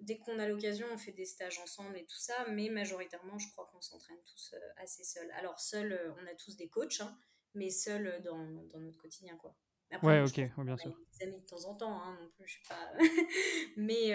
[0.00, 3.50] dès qu'on a l'occasion, on fait des stages ensemble et tout ça, mais majoritairement, je
[3.52, 5.30] crois qu'on s'entraîne tous assez seuls.
[5.32, 7.16] Alors seuls, on a tous des coachs, hein,
[7.54, 9.56] mais seuls dans, dans notre quotidien, quoi.
[9.90, 10.96] Après, Ouais, ok, ouais, bien qu'on a sûr.
[11.12, 12.92] des amis de temps en temps, hein, non plus, je sais pas.
[13.76, 14.12] mais,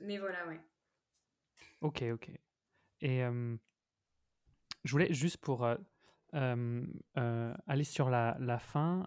[0.00, 0.60] mais voilà, ouais.
[1.80, 2.30] Ok, ok.
[3.02, 3.22] Et
[4.84, 5.76] je voulais juste pour euh,
[6.34, 9.06] euh, euh, aller sur la, la fin,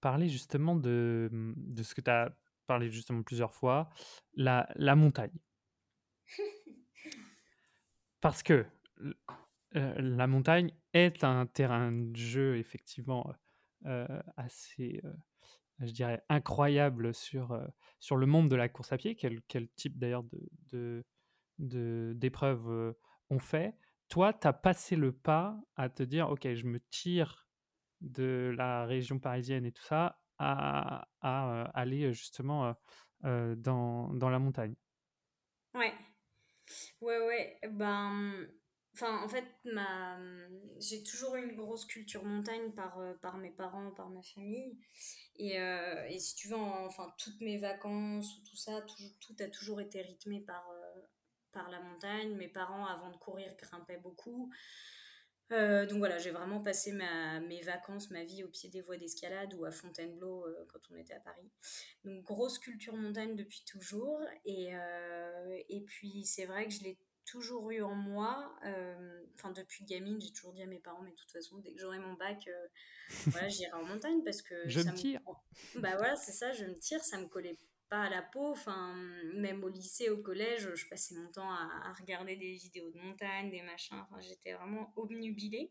[0.00, 2.36] parler justement de, de ce que tu as
[2.66, 3.88] parlé justement plusieurs fois,
[4.34, 5.36] la, la montagne.
[8.20, 8.64] Parce que
[9.76, 13.32] euh, la montagne est un terrain de jeu effectivement
[13.86, 15.12] euh, assez, euh,
[15.80, 17.60] je dirais, incroyable sur,
[18.00, 19.14] sur le monde de la course à pied.
[19.16, 21.04] Quel, quel type d'ailleurs de, de,
[21.58, 22.94] de- d'épreuves
[23.30, 23.74] on fait
[24.14, 27.48] Toi, tu as passé le pas à te dire, OK, je me tire
[28.00, 32.72] de la région parisienne et tout ça à, euh, aller justement euh,
[33.24, 34.76] euh, dans, dans la montagne?
[35.74, 35.92] Ouais.
[37.00, 38.46] Ouais, ouais, ben,
[38.94, 40.18] enfin, en fait, ma,
[40.80, 44.78] j'ai toujours eu une grosse culture montagne par, par mes parents, par ma famille.
[45.36, 49.48] Et, et si tu veux, en- enfin, toutes mes vacances ou tout ça, tout, a
[49.48, 50.64] toujours été rythmé par,
[51.54, 52.34] par la montagne.
[52.34, 54.52] Mes parents, avant de courir, grimpaient beaucoup.
[55.52, 58.96] Euh, donc voilà, j'ai vraiment passé ma, mes vacances, ma vie au pied des voies
[58.96, 61.50] d'escalade ou à Fontainebleau euh, quand on était à Paris.
[62.04, 64.20] Donc grosse culture montagne depuis toujours.
[64.44, 68.54] Et, euh, et puis c'est vrai que je l'ai toujours eu en moi.
[69.34, 71.80] Enfin, depuis gamine, j'ai toujours dit à mes parents, mais de toute façon, dès que
[71.80, 72.48] j'aurai mon bac,
[73.26, 74.96] voilà, j'irai en montagne parce que Je ça me me...
[74.96, 75.20] tire.
[75.76, 78.50] Bah voilà, c'est ça, je me tire, ça me collait pas à la peau.
[78.50, 78.94] Enfin,
[79.34, 83.50] même au lycée, au collège, je passais mon temps à, regarder des vidéos de montagne,
[83.50, 83.96] des machins.
[83.96, 85.70] Enfin, j'étais vraiment obnubilée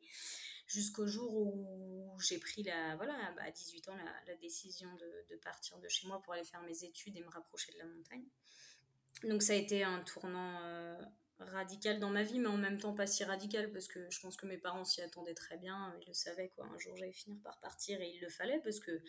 [0.67, 5.33] jusqu'au jour où j'ai pris la, voilà, bah, à 18 ans la, la décision de,
[5.33, 7.85] de, partir de chez moi pour aller faire mes études et me rapprocher de la
[7.85, 8.25] montagne.
[9.23, 10.97] Donc ça a été un tournant euh,
[11.39, 14.35] radical dans ma vie, mais en même temps pas si radical parce que je pense
[14.35, 16.65] que mes parents s'y attendaient très bien, ils le savaient quoi.
[16.65, 19.01] Un jour j'allais finir par partir et il le fallait parce que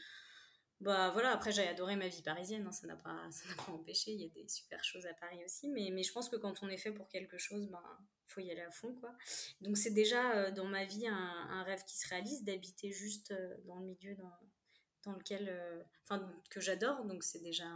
[0.80, 3.72] bah voilà, après j'ai adoré ma vie parisienne, hein, ça n'a pas, ça n'a pas
[3.72, 6.36] empêché, il y a des super choses à Paris aussi, mais, mais je pense que
[6.36, 7.82] quand on est fait pour quelque chose, ben
[8.26, 9.14] faut y aller à fond quoi.
[9.60, 13.30] Donc c'est déjà euh, dans ma vie un, un, rêve qui se réalise d'habiter juste
[13.30, 14.32] euh, dans le milieu dans,
[15.04, 15.48] dans lequel,
[16.02, 17.66] enfin euh, que j'adore, donc c'est déjà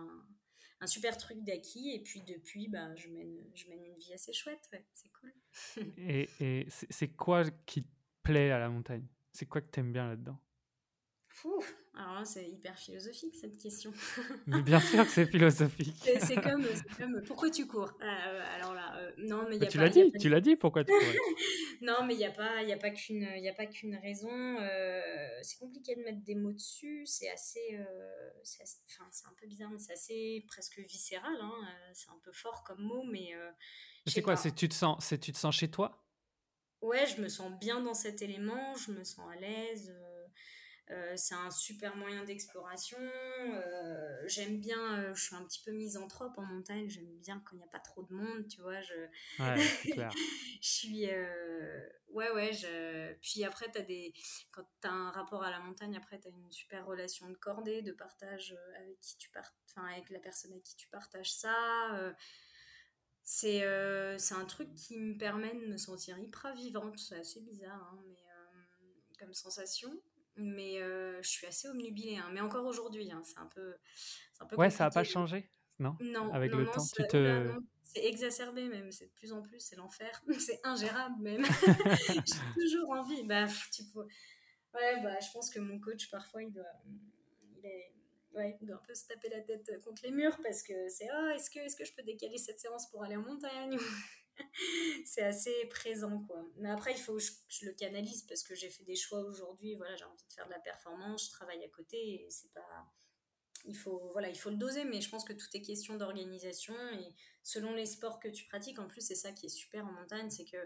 [0.80, 4.32] un, super truc d'acquis et puis depuis bah je mène, je mène une vie assez
[4.32, 5.32] chouette, c'est cool.
[5.98, 7.90] et, et c'est quoi qui te
[8.22, 9.06] plaît à la montagne?
[9.32, 10.38] C'est quoi que t'aimes bien là-dedans?
[11.44, 13.92] Ouf, alors là, c'est hyper philosophique cette question.
[14.48, 15.94] Mais bien sûr que c'est philosophique.
[16.20, 16.64] c'est comme,
[16.98, 17.92] comme, pourquoi tu cours?
[18.02, 19.84] Euh, Alors là, euh, non, mais il y a tu pas.
[19.84, 21.16] l'as dit, tu l'as dit, pourquoi tu courais
[21.82, 24.30] Non, mais il n'y a pas, il a pas qu'une, il a pas qu'une raison.
[24.32, 27.02] Euh, c'est compliqué de mettre des mots dessus.
[27.06, 31.36] C'est assez, euh, c'est enfin, c'est un peu bizarre, mais c'est assez presque viscéral.
[31.40, 31.54] Hein,
[31.94, 33.34] c'est un peu fort comme mot, mais.
[33.36, 33.50] euh,
[34.06, 36.04] c'est quoi C'est tu te sens, c'est tu te sens chez toi?
[36.80, 38.74] Ouais, je me sens bien dans cet élément.
[38.76, 39.94] Je me sens à l'aise.
[40.90, 42.98] Euh, c'est un super moyen d'exploration.
[42.98, 46.88] Euh, j'aime bien, euh, je suis un petit peu misanthrope en montagne.
[46.88, 48.80] J'aime bien quand il n'y a pas trop de monde, tu vois.
[48.80, 50.10] Je, ouais, c'est clair.
[50.60, 51.06] je suis.
[52.08, 52.52] Ouais, ouais.
[52.54, 53.12] Je...
[53.20, 54.14] Puis après, as des...
[54.50, 57.36] quand tu as un rapport à la montagne, après, tu as une super relation de
[57.36, 59.54] cordée, de partage avec, qui tu part...
[59.68, 62.14] enfin, avec la personne avec qui tu partages ça.
[63.24, 66.98] C'est un truc qui me permet de me sentir hyper vivante.
[66.98, 68.16] C'est assez bizarre, hein, mais
[69.18, 69.92] comme sensation
[70.38, 72.16] mais euh, je suis assez omnubilée.
[72.16, 72.30] Hein.
[72.32, 73.76] Mais encore aujourd'hui, hein, c'est un peu,
[74.40, 74.56] un peu.
[74.56, 75.96] Ouais, ça n'a pas changé, non?
[76.00, 76.84] Non, avec non, le non, temps.
[76.94, 77.52] Tu te...
[77.82, 78.90] c'est exacerbé même.
[78.92, 80.22] C'est de plus en plus, c'est l'enfer.
[80.38, 81.44] c'est ingérable même.
[82.08, 83.24] J'ai toujours envie.
[83.24, 84.06] Bah, tu peux...
[84.74, 86.64] Ouais, bah, je pense que mon coach parfois, il doit,
[87.56, 87.92] il est,
[88.34, 91.08] ouais, il doit un peu se taper la tête contre les murs parce que c'est
[91.08, 93.78] ah, est-ce que, est-ce que je peux décaler cette séance pour aller en montagne?
[95.04, 96.44] c'est assez présent, quoi.
[96.56, 99.74] Mais après, il faut que je, le canalise parce que j'ai fait des choix aujourd'hui.
[99.76, 102.86] Voilà, j'ai envie de faire de la performance, je travaille à côté et c'est pas.
[103.64, 106.74] Il faut, voilà, il faut le doser, mais je pense que tout est question d'organisation
[106.92, 109.92] et selon les sports que tu pratiques, en plus, c'est ça qui est super en
[109.92, 110.56] montagne, c'est que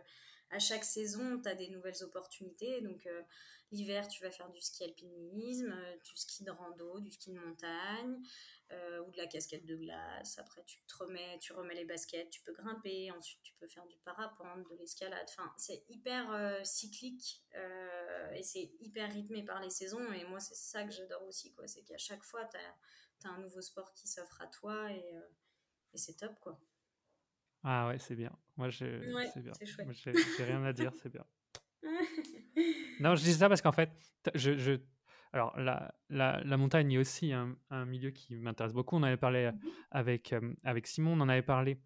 [0.52, 2.82] à chaque saison, tu as des nouvelles opportunités.
[2.82, 3.22] Donc, euh,
[3.72, 7.38] l'hiver, tu vas faire du ski alpinisme, euh, du ski de rando, du ski de
[7.38, 8.22] montagne
[8.70, 10.38] euh, ou de la casquette de glace.
[10.38, 13.10] Après, tu te remets, tu remets les baskets, tu peux grimper.
[13.12, 15.26] Ensuite, tu peux faire du parapente, de l'escalade.
[15.30, 17.42] Enfin, c'est hyper cyclique
[18.34, 20.12] et c'est hyper rythmé par les saisons.
[20.12, 21.52] Et moi, c'est ça que j'adore aussi.
[21.54, 21.66] quoi.
[21.66, 25.14] C'est qu'à chaque fois, tu as, un nouveau sport qui s'offre à toi et,
[25.94, 26.38] et c'est top.
[26.40, 26.60] quoi.
[27.64, 28.32] Ah ouais, c'est bien.
[28.56, 29.52] Moi, je, Ouais, c'est bien.
[29.58, 29.86] c'est chouette.
[29.86, 31.24] Moi, j'ai j'ai rien à dire, c'est bien.
[33.00, 33.90] Non, je dis ça parce qu'en fait,
[34.22, 34.80] t- je, je-
[35.32, 38.96] alors la, la, la montagne est aussi un, un milieu qui m'intéresse beaucoup.
[38.96, 39.58] On en avait parlé euh, Mhm.
[39.90, 41.80] avec, euh, avec Simon, on en avait parlé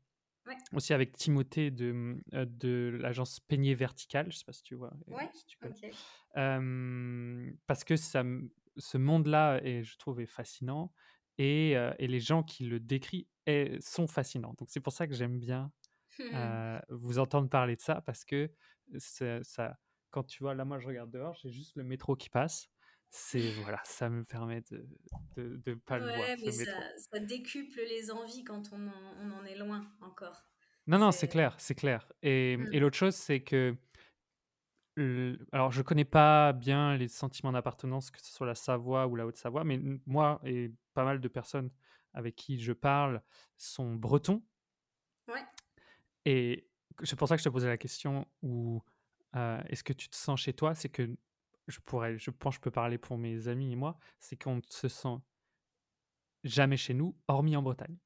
[0.46, 0.56] Ouais.
[0.74, 4.30] aussi avec Timothée de, euh, de l'agence Peigné Vertical.
[4.30, 5.74] Je sais pas si tu vois, euh, Ouais, si tu connais.
[5.74, 5.94] ok.
[6.36, 10.92] Euh, parce que ça, me- ce monde-là, je trouve, est fascinant
[11.38, 13.26] et, euh, et les gens qui le décrivent
[13.80, 14.54] sont fascinants.
[14.58, 15.72] Donc c'est pour ça que j'aime bien
[16.34, 18.50] euh, vous entendre parler de ça parce que
[18.98, 19.78] ça,
[20.10, 22.68] quand tu vois, là, moi, je regarde dehors, j'ai juste le métro qui passe.
[23.10, 24.84] C'est voilà, ça me permet de
[25.36, 26.64] de, de pas le voir mais ça,
[26.96, 30.42] ça décuple les envies quand on en, on en est loin encore.
[30.86, 32.10] Non, non, c'est clair, c'est clair.
[32.22, 32.68] Et, Mm.
[32.72, 33.76] et l'autre chose, c'est que
[34.94, 39.16] le- alors je connais pas bien les sentiments d'appartenance, que ce soit la Savoie ou
[39.16, 41.70] la Haute-Savoie, mais moi et pas mal de personnes
[42.14, 43.22] avec qui je parle
[43.58, 44.42] sont bretons.
[45.28, 45.44] Ouais.
[46.24, 46.68] Et
[47.04, 48.82] c'est pour ça que je te posais la question où
[49.36, 50.74] euh, est-ce que tu te sens chez toi?
[50.74, 51.16] C'est que
[51.68, 54.56] je pourrais, je pense, que je peux parler pour mes amis et moi, c'est qu'on
[54.56, 55.18] ne se sent
[56.44, 57.98] jamais chez nous, hormis en Bretagne.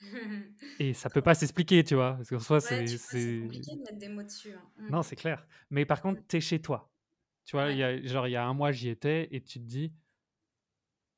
[0.80, 3.80] Et ça peut pas s'expliquer, tu vois, parce qu'en soi, Ouais, c'est, tu compliqué de
[3.80, 4.52] mettre des mots dessus.
[4.52, 4.70] hein.
[4.78, 4.90] Mm.
[4.92, 5.46] Non, c'est clair.
[5.70, 6.24] Mais par contre, Mm.
[6.28, 6.90] t'es chez toi.
[7.44, 7.84] Tu vois, il y Ouais.
[7.84, 9.92] a, genre, il y a un mois, j'y étais et tu te dis,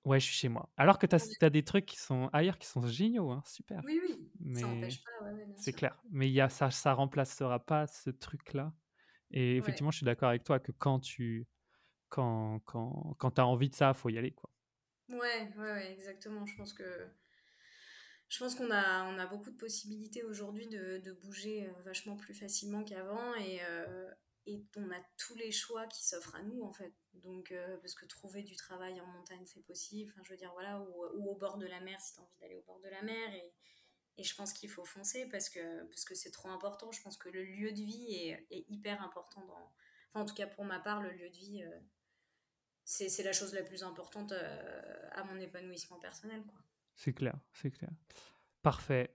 [0.05, 0.71] ouais, je suis chez moi.
[0.77, 3.85] Alors que tu as, des trucs qui sont ailleurs qui sont géniaux, hein, super.
[3.85, 6.01] Oui, oui, ça Mais n'empêche pas, ouais, ouais, bien c'est clair.
[6.11, 8.75] Mais il y a, ça ça remplacera pas ce truc-là.
[9.33, 9.59] Et Ouais.
[9.59, 11.49] effectivement, je suis d'accord avec toi que quand tu
[12.11, 14.33] quand, quand, quand as envie de ça, faut y aller.
[14.33, 14.51] Quoi.
[15.11, 16.47] Ouais, ouais, ouais, exactement.
[16.47, 17.11] Je pense que
[18.29, 22.17] je pense qu'on a, on a beaucoup de possibilités aujourd'hui de, de bouger euh, vachement
[22.17, 24.11] plus facilement qu'avant et, euh,
[24.47, 26.93] et on a tous les choix qui s'offrent à nous en fait.
[27.15, 30.11] Donc, euh, parce que trouver du travail en montagne, c'est possible.
[30.13, 32.39] Enfin, je veux dire, voilà, ou, au bord de la mer si tu as envie
[32.41, 33.35] d'aller au bord de la mer.
[33.35, 33.53] Et,
[34.17, 36.91] et je pense qu'il faut foncer parce que parce que c'est trop important.
[36.93, 39.43] Je pense que le lieu de vie est, hyper important.
[40.09, 41.81] Enfin, en tout cas, pour ma part, le lieu de vie, euh,
[42.85, 46.59] c'est c'est la chose la plus importante euh, à mon épanouissement personnel, quoi.
[46.97, 47.91] C'est clair, c'est clair.
[48.63, 49.13] Parfait.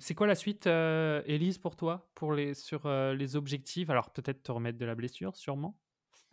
[0.00, 3.90] C'est quoi la suite, Élise, pour toi, pour les, sur les objectifs?
[3.90, 5.78] Alors, peut-être te remettre de la blessure, sûrement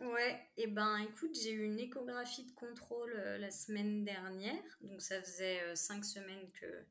[0.00, 5.22] Ouais, et ben écoute, j'ai eu une échographie de contrôle la semaine dernière, donc ça
[5.22, 6.84] faisait cinq semaines que,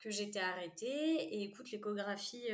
[0.00, 0.86] que j'étais arrêtée.
[0.86, 2.48] Et écoute, l'échographie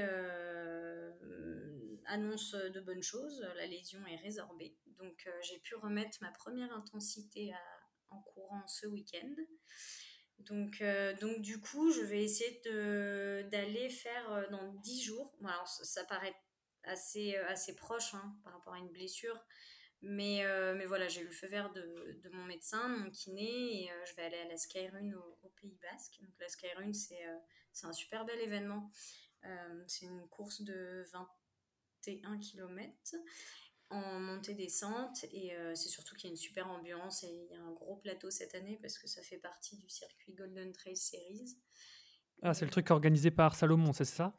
[2.07, 4.77] annonce de bonnes choses, la lésion est résorbée.
[4.99, 7.53] Donc j'ai pu remettre ma première intensité
[8.11, 9.35] en courant ce week-end.
[10.41, 12.61] Donc, euh, donc du coup, je vais essayer
[13.51, 15.35] d'aller faire euh, dans 10 jours.
[15.45, 16.35] Alors, ça, paraît
[16.85, 19.39] assez, euh, assez proche hein, par rapport à une blessure.
[20.07, 20.45] Mais,
[20.77, 23.91] mais voilà, j'ai eu le feu vert de, de mon médecin, de mon kiné, et
[24.05, 26.21] je vais aller à la Skyrun au, Pays Basque.
[26.21, 28.91] Donc la Skyrun, c'est un super bel événement.
[29.87, 31.07] C'est une course de
[32.05, 32.93] 21 km
[33.91, 37.57] en montée-descente, et euh, c'est surtout qu'il y a une super ambiance, et il y
[37.57, 40.97] a un gros plateau cette année, parce que ça fait partie du circuit Golden Trail
[40.97, 41.57] Series.
[42.43, 44.39] Ah, c'est le truc organisé par Salomon, c'est ça?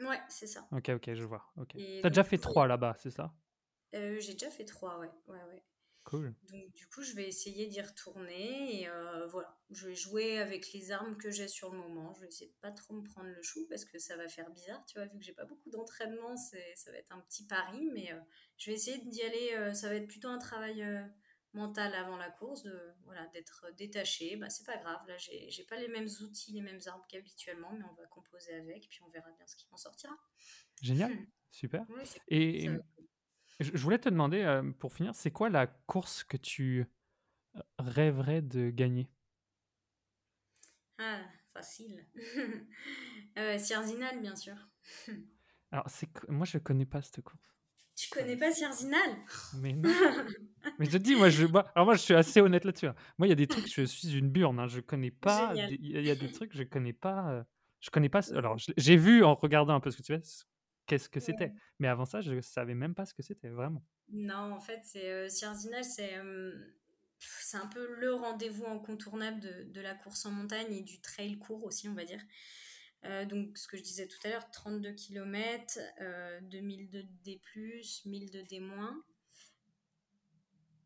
[0.00, 0.66] Ouais, c'est ça.
[0.72, 1.44] Ok, ok, je vois.
[1.56, 1.74] Ok.
[1.76, 3.32] Et T'as déjà fait trois là-bas, c'est ça?
[3.94, 5.10] Euh, j'ai déjà fait trois, ouais.
[5.28, 5.62] ouais, ouais.
[6.06, 6.32] Cool.
[6.52, 10.72] Donc du coup, je vais essayer d'y retourner et euh, voilà, je vais jouer avec
[10.72, 12.14] les armes que j'ai sur le moment.
[12.14, 14.48] Je vais essayer de pas trop me prendre le chou parce que ça va faire
[14.50, 17.44] bizarre, tu vois, vu que j'ai pas beaucoup d'entraînement, c'est ça va être un petit
[17.44, 18.20] pari, mais euh,
[18.56, 19.50] je vais essayer d'y aller.
[19.54, 20.86] euh, ça va être plutôt un travail
[21.54, 24.36] mental avant la course, de voilà, d'être détaché.
[24.36, 27.72] Bah c'est pas grave, là j'ai j'ai pas les mêmes outils, les mêmes armes qu'habituellement,
[27.72, 30.16] mais on va composer avec, puis on verra bien ce qui en sortira.
[30.82, 31.10] Génial,
[31.50, 31.84] super.
[31.88, 32.84] Oui, Et cool.
[33.60, 36.86] Je je voulais te demander, euh, pour finir, c'est quoi la course que tu
[37.56, 39.10] euh, rêverais de gagner?
[40.98, 42.06] Ah, facile.
[43.38, 44.56] euh, Sierzinal, bien sûr.
[45.70, 47.54] Alors, c'est moi, je connais pas cette course.
[47.96, 49.16] Tu connais pas Sierzinal
[49.52, 49.98] Mais non.
[50.78, 52.86] Mais je te dis, moi, je, moi, alors moi, je suis assez honnête là-dessus.
[52.88, 52.94] hein.
[53.18, 54.60] Moi, il y a des trucs, je suis une burne.
[54.60, 54.68] hein.
[54.68, 55.54] Je connais pas.
[55.56, 57.30] Il y, a- il y a des trucs, je connais pas.
[57.32, 57.44] euh,
[57.80, 58.20] Je connais pas.
[58.34, 60.22] Alors, j'ai vu en regardant un peu ce que tu fais.
[60.86, 61.52] Qu'est-ce que c'était?
[61.78, 63.84] Mais avant ça, je savais même pas ce que c'était, vraiment.
[64.08, 65.46] Non, en fait, c'est euh, c'est
[67.18, 71.38] c'est un peu le rendez-vous incontournable de, de, la course en montagne et du trail
[71.38, 72.20] court aussi, on va dire.
[73.04, 77.40] Euh, donc, ce que je disais tout à l'heure, 32 km, euh, 2000 de D+,
[78.04, 78.62] 1000 de D-.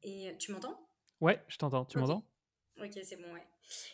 [0.03, 0.81] Et tu m'entends?
[1.21, 1.85] Ouais, je t'entends.
[1.85, 2.25] Tu m'entends?
[2.83, 3.47] Ok, c'est bon, ouais.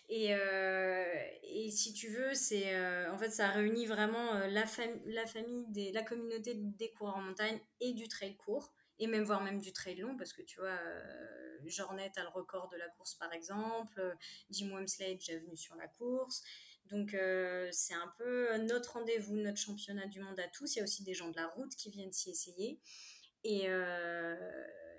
[0.09, 1.05] Et, euh,
[1.43, 4.65] et si tu veux, c'est euh, en fait ça réunit vraiment euh, la,
[5.07, 9.25] la famille, des, la communauté des coureurs en montagne et du trail court, et même
[9.25, 10.79] voire même du trail long, parce que tu vois,
[11.65, 14.17] Jornet a le record de la course par exemple,
[14.51, 16.43] Jim Wemsley est déjà venu sur la course.
[16.87, 17.17] Donc
[17.73, 20.77] c'est un peu notre rendez-vous, notre championnat du monde à tous.
[20.77, 22.81] Il y a aussi des gens de la route qui viennent s'y essayer.
[23.45, 23.69] Et,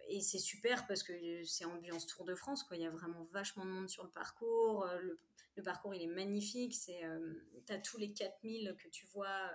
[0.09, 2.63] et c'est super parce que c'est ambiance Tour de France.
[2.63, 2.77] Quoi.
[2.77, 4.85] Il y a vraiment vachement de monde sur le parcours.
[4.85, 5.19] Euh, le,
[5.55, 6.73] le parcours, il est magnifique.
[6.73, 7.33] C'est, euh,
[7.65, 9.51] tu as tous les 4000 que tu vois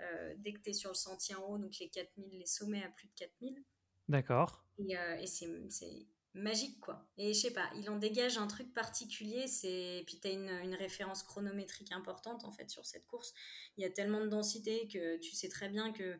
[0.00, 1.58] euh, dès que tu es sur le sentier en haut.
[1.58, 3.62] Donc les 4000, les sommets à plus de 4000.
[4.08, 4.64] D'accord.
[4.78, 7.08] Et, et c'est, c'est magique, quoi.
[7.16, 9.46] Et je sais pas, il en dégage un truc particulier.
[9.46, 10.04] C'est...
[10.06, 13.34] Puis tu as une, une, référence chronométrique importante, en fait, sur cette course.
[13.76, 16.18] Il y a tellement de densité que tu sais très bien que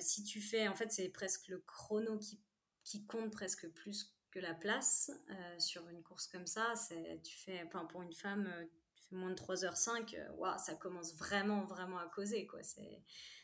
[0.00, 0.68] si tu fais...
[0.68, 2.40] En fait, c'est presque le chrono qui
[2.84, 6.74] qui compte presque plus que la place euh, sur une course comme ça.
[6.74, 8.64] C'est, tu fais, enfin, pour une femme, euh,
[8.96, 12.46] tu fais moins de 3h05, euh, ça commence vraiment, vraiment à causer.
[12.46, 12.62] Quoi.
[12.62, 13.02] C'est,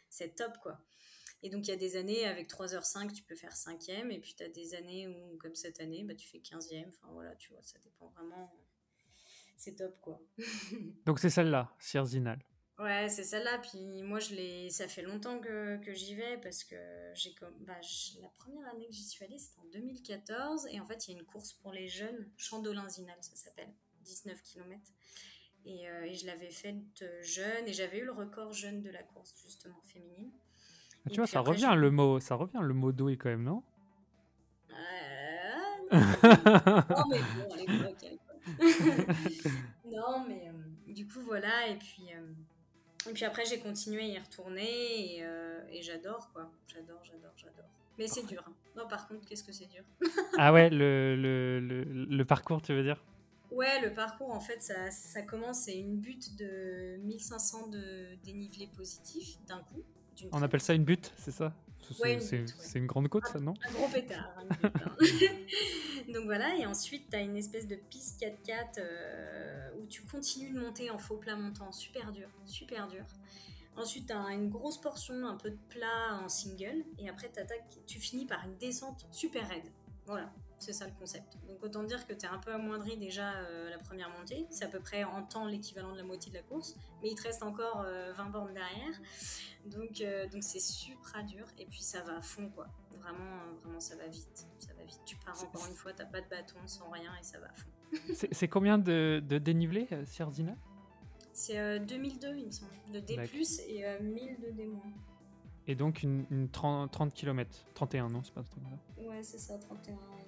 [0.09, 0.57] c'est top.
[0.63, 0.81] quoi.
[1.43, 4.35] Et donc, il y a des années, avec 3h05, tu peux faire 5e, et puis
[4.35, 6.89] tu as des années où, comme cette année, bah, tu fais 15e.
[6.89, 8.53] Enfin, voilà, tu vois, ça dépend vraiment.
[9.57, 10.21] C'est top, quoi.
[11.05, 12.43] donc, c'est celle-là, Sierzinal.
[12.79, 13.59] Ouais, c'est celle-là.
[13.59, 14.71] Puis moi, je l'ai...
[14.71, 16.77] ça fait longtemps que, que j'y vais parce que
[17.15, 17.55] j'ai comme...
[17.61, 17.75] Bah,
[18.21, 20.69] la première année que j'y suis allée, c'était en 2014.
[20.71, 23.73] Et en fait, il y a une course pour les jeunes, Chandolin-Zinal, ça s'appelle,
[24.05, 24.81] 19 km.
[25.65, 29.03] Et, euh, et je l'avais faite jeune et j'avais eu le record jeune de la
[29.03, 30.31] course, justement, féminine.
[31.05, 33.65] Ah, tu vois, ça revient, le mot, ça revient le mot doué quand même, non?
[34.71, 34.75] Euh...
[35.93, 38.19] non, mais bon, elle
[39.85, 41.69] non, mais euh, du coup, voilà.
[41.69, 42.05] Et puis.
[42.15, 42.33] Euh,
[43.09, 46.51] et puis après, j'ai continué à y retourner et, euh, et j'adore, quoi.
[46.67, 47.69] J'adore, j'adore, j'adore.
[47.99, 48.45] Mais c'est dur.
[48.47, 48.53] Hein.
[48.77, 49.83] Non, par contre, qu'est-ce que c'est dur?
[50.39, 53.03] Ah ouais, le, le, le, le, parcours, tu veux dire?
[53.51, 58.69] Ouais, le parcours, en fait, ça, ça commence, c'est une butte de 1500 de dénivelé
[58.77, 59.83] positif d'un coup.
[60.33, 61.53] On appelle ça une butte, c'est ça?
[61.81, 64.35] C'est une grande côte, ça, non Un gros pétard.
[64.37, 64.71] Hein.
[66.13, 70.53] Donc voilà, et ensuite, tu as une espèce de piste 4x4 euh, où tu continues
[70.53, 73.05] de monter en faux plat montant, super dur, super dur.
[73.77, 77.31] Ensuite, tu as une grosse portion, un peu de plat en single, et après,
[77.87, 79.71] tu finis par une descente super raide.
[80.07, 81.39] Voilà, c'est ça le concept.
[81.47, 84.47] Donc autant dire que tu es un peu amoindri déjà euh, la première montée.
[84.51, 86.77] C'est à peu près en temps l'équivalent de la moitié de la course.
[87.03, 89.01] Mais il te reste encore 20 euh, bornes derrière.
[89.67, 91.47] Donc euh, donc c'est super dur.
[91.59, 92.67] Et puis ça va à fond quoi.
[93.01, 94.47] Vraiment, vraiment ça va vite.
[94.59, 95.01] Ça va vite.
[95.05, 97.53] Tu pars encore une fois, t'as pas de bâton, sans rien et ça va à
[97.53, 97.71] fond.
[98.33, 100.55] c'est combien de, de dénivelé, Sierzina
[101.33, 102.73] C'est 2002 il me semble.
[102.93, 103.15] De D+,
[103.69, 104.69] et 1000 de D-.
[105.69, 107.67] Et donc une, 30, 30, km.
[107.75, 108.63] 31, non C'est pas 30
[109.07, 109.97] Ouais, c'est ça, 31
[110.27, 110.28] je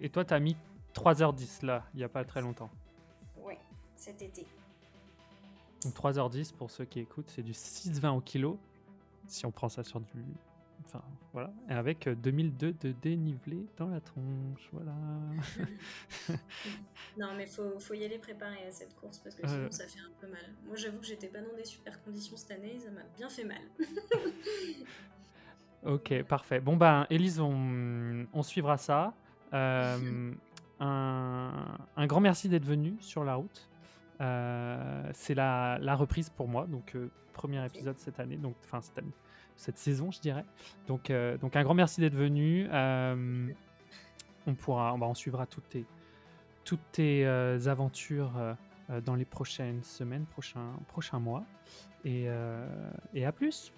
[0.00, 0.56] Et toi, t'as mis
[0.94, 2.70] 3h10 là, il n'y a pas très longtemps.
[3.36, 3.58] Ouais,
[3.96, 4.46] cet été.
[5.84, 8.58] Donc 3h10 pour ceux qui écoutent, c'est du 6,20 au kilo.
[9.26, 10.06] Si on prend ça sur du
[10.86, 11.52] Enfin, voilà.
[11.68, 14.68] Et avec 2002 euh, de dénivelé dans la tronche.
[14.72, 14.92] Voilà.
[17.18, 19.70] non, mais faut, faut y aller préparé à cette course parce que sinon euh.
[19.70, 20.42] ça fait un peu mal.
[20.66, 22.78] Moi, j'avoue que j'étais pas dans des super conditions cette année.
[22.80, 23.62] Ça m'a bien fait mal.
[25.84, 26.60] ok, parfait.
[26.60, 29.14] Bon, ben, Elise, on, on suivra ça.
[29.52, 30.32] Euh,
[30.80, 33.68] un, un, grand merci d'être venue sur la route.
[34.18, 36.96] c'est la, la, reprise pour moi, donc
[37.32, 39.12] premier épisode cette année, donc enfin cette année,
[39.56, 40.44] cette saison, je dirais.
[40.86, 42.66] Donc, euh, donc un grand merci d'être venu.
[42.72, 43.48] Euh,
[44.46, 45.84] on pourra, bah, on suivra toutes tes,
[46.64, 48.32] toutes tes euh, aventures
[49.04, 51.44] dans les prochaines semaines, prochains, prochains mois.
[52.04, 52.26] Et,
[53.14, 53.72] et à plus.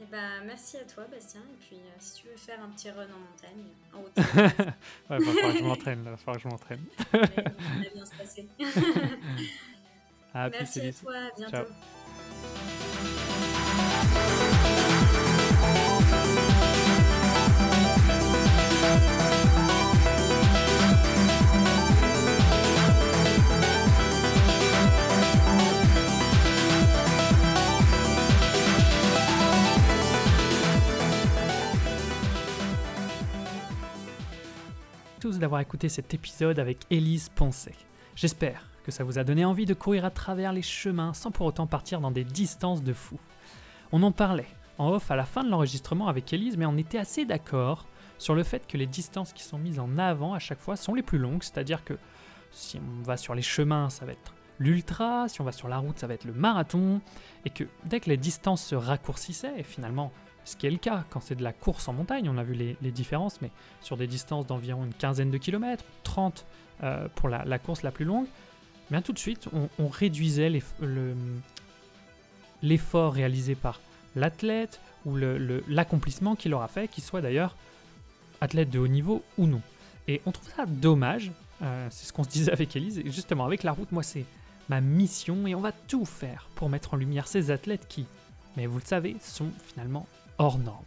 [0.00, 1.42] Et eh ben, merci à toi, Bastien.
[1.42, 5.26] Et puis, si tu veux faire un petit run en montagne, en haute ouais, il
[5.26, 5.98] va falloir que je m'entraîne.
[6.02, 6.80] Il va falloir que je m'entraîne.
[7.12, 7.26] Ça va
[7.92, 8.48] bien se passer.
[10.34, 11.16] à merci à toi.
[11.16, 11.68] À bientôt.
[35.40, 37.74] D'avoir écouté cet épisode avec Élise Poncet.
[38.14, 41.46] J'espère que ça vous a donné envie de courir à travers les chemins sans pour
[41.46, 43.18] autant partir dans des distances de fou.
[43.90, 44.46] On en parlait
[44.78, 47.86] en off à la fin de l'enregistrement avec Elise, mais on était assez d'accord
[48.18, 50.94] sur le fait que les distances qui sont mises en avant à chaque fois sont
[50.94, 51.94] les plus longues, c'est-à-dire que
[52.52, 55.78] si on va sur les chemins, ça va être l'ultra, si on va sur la
[55.78, 57.00] route, ça va être le marathon,
[57.44, 60.12] et que dès que les distances se raccourcissaient, et finalement,
[60.50, 62.54] ce qui est le cas quand c'est de la course en montagne, on a vu
[62.54, 66.44] les, différences, mais sur des distances d'environ une quinzaine de kilomètres, 30
[66.82, 68.26] euh, pour la, course la plus longue,
[68.90, 69.48] bien tout de suite,
[69.78, 70.50] on, réduisait
[72.62, 73.80] l'effort réalisé par
[74.16, 75.16] l'athlète ou
[75.68, 77.56] l'accomplissement qu'il aura fait, qu'il soit d'ailleurs
[78.40, 79.62] athlète de haut niveau ou non.
[80.08, 81.30] Et on trouve ça dommage,
[81.62, 84.24] euh, c'est ce qu'on se disait avec Elise, et justement avec la route, moi c'est
[84.68, 88.06] ma mission et on va tout faire pour mettre en lumière ces athlètes qui,
[88.56, 90.06] mais vous le savez, sont finalement
[90.40, 90.84] hors normes.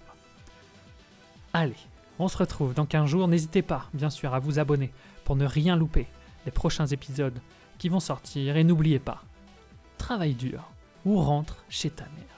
[1.54, 1.76] Allez,
[2.18, 4.92] on se retrouve dans 15 jours, n'hésitez pas bien sûr à vous abonner
[5.24, 6.08] pour ne rien louper
[6.46, 7.40] des prochains épisodes
[7.78, 9.24] qui vont sortir et n'oubliez pas,
[10.00, 10.72] travaille dur
[11.06, 12.33] ou rentre chez ta mère.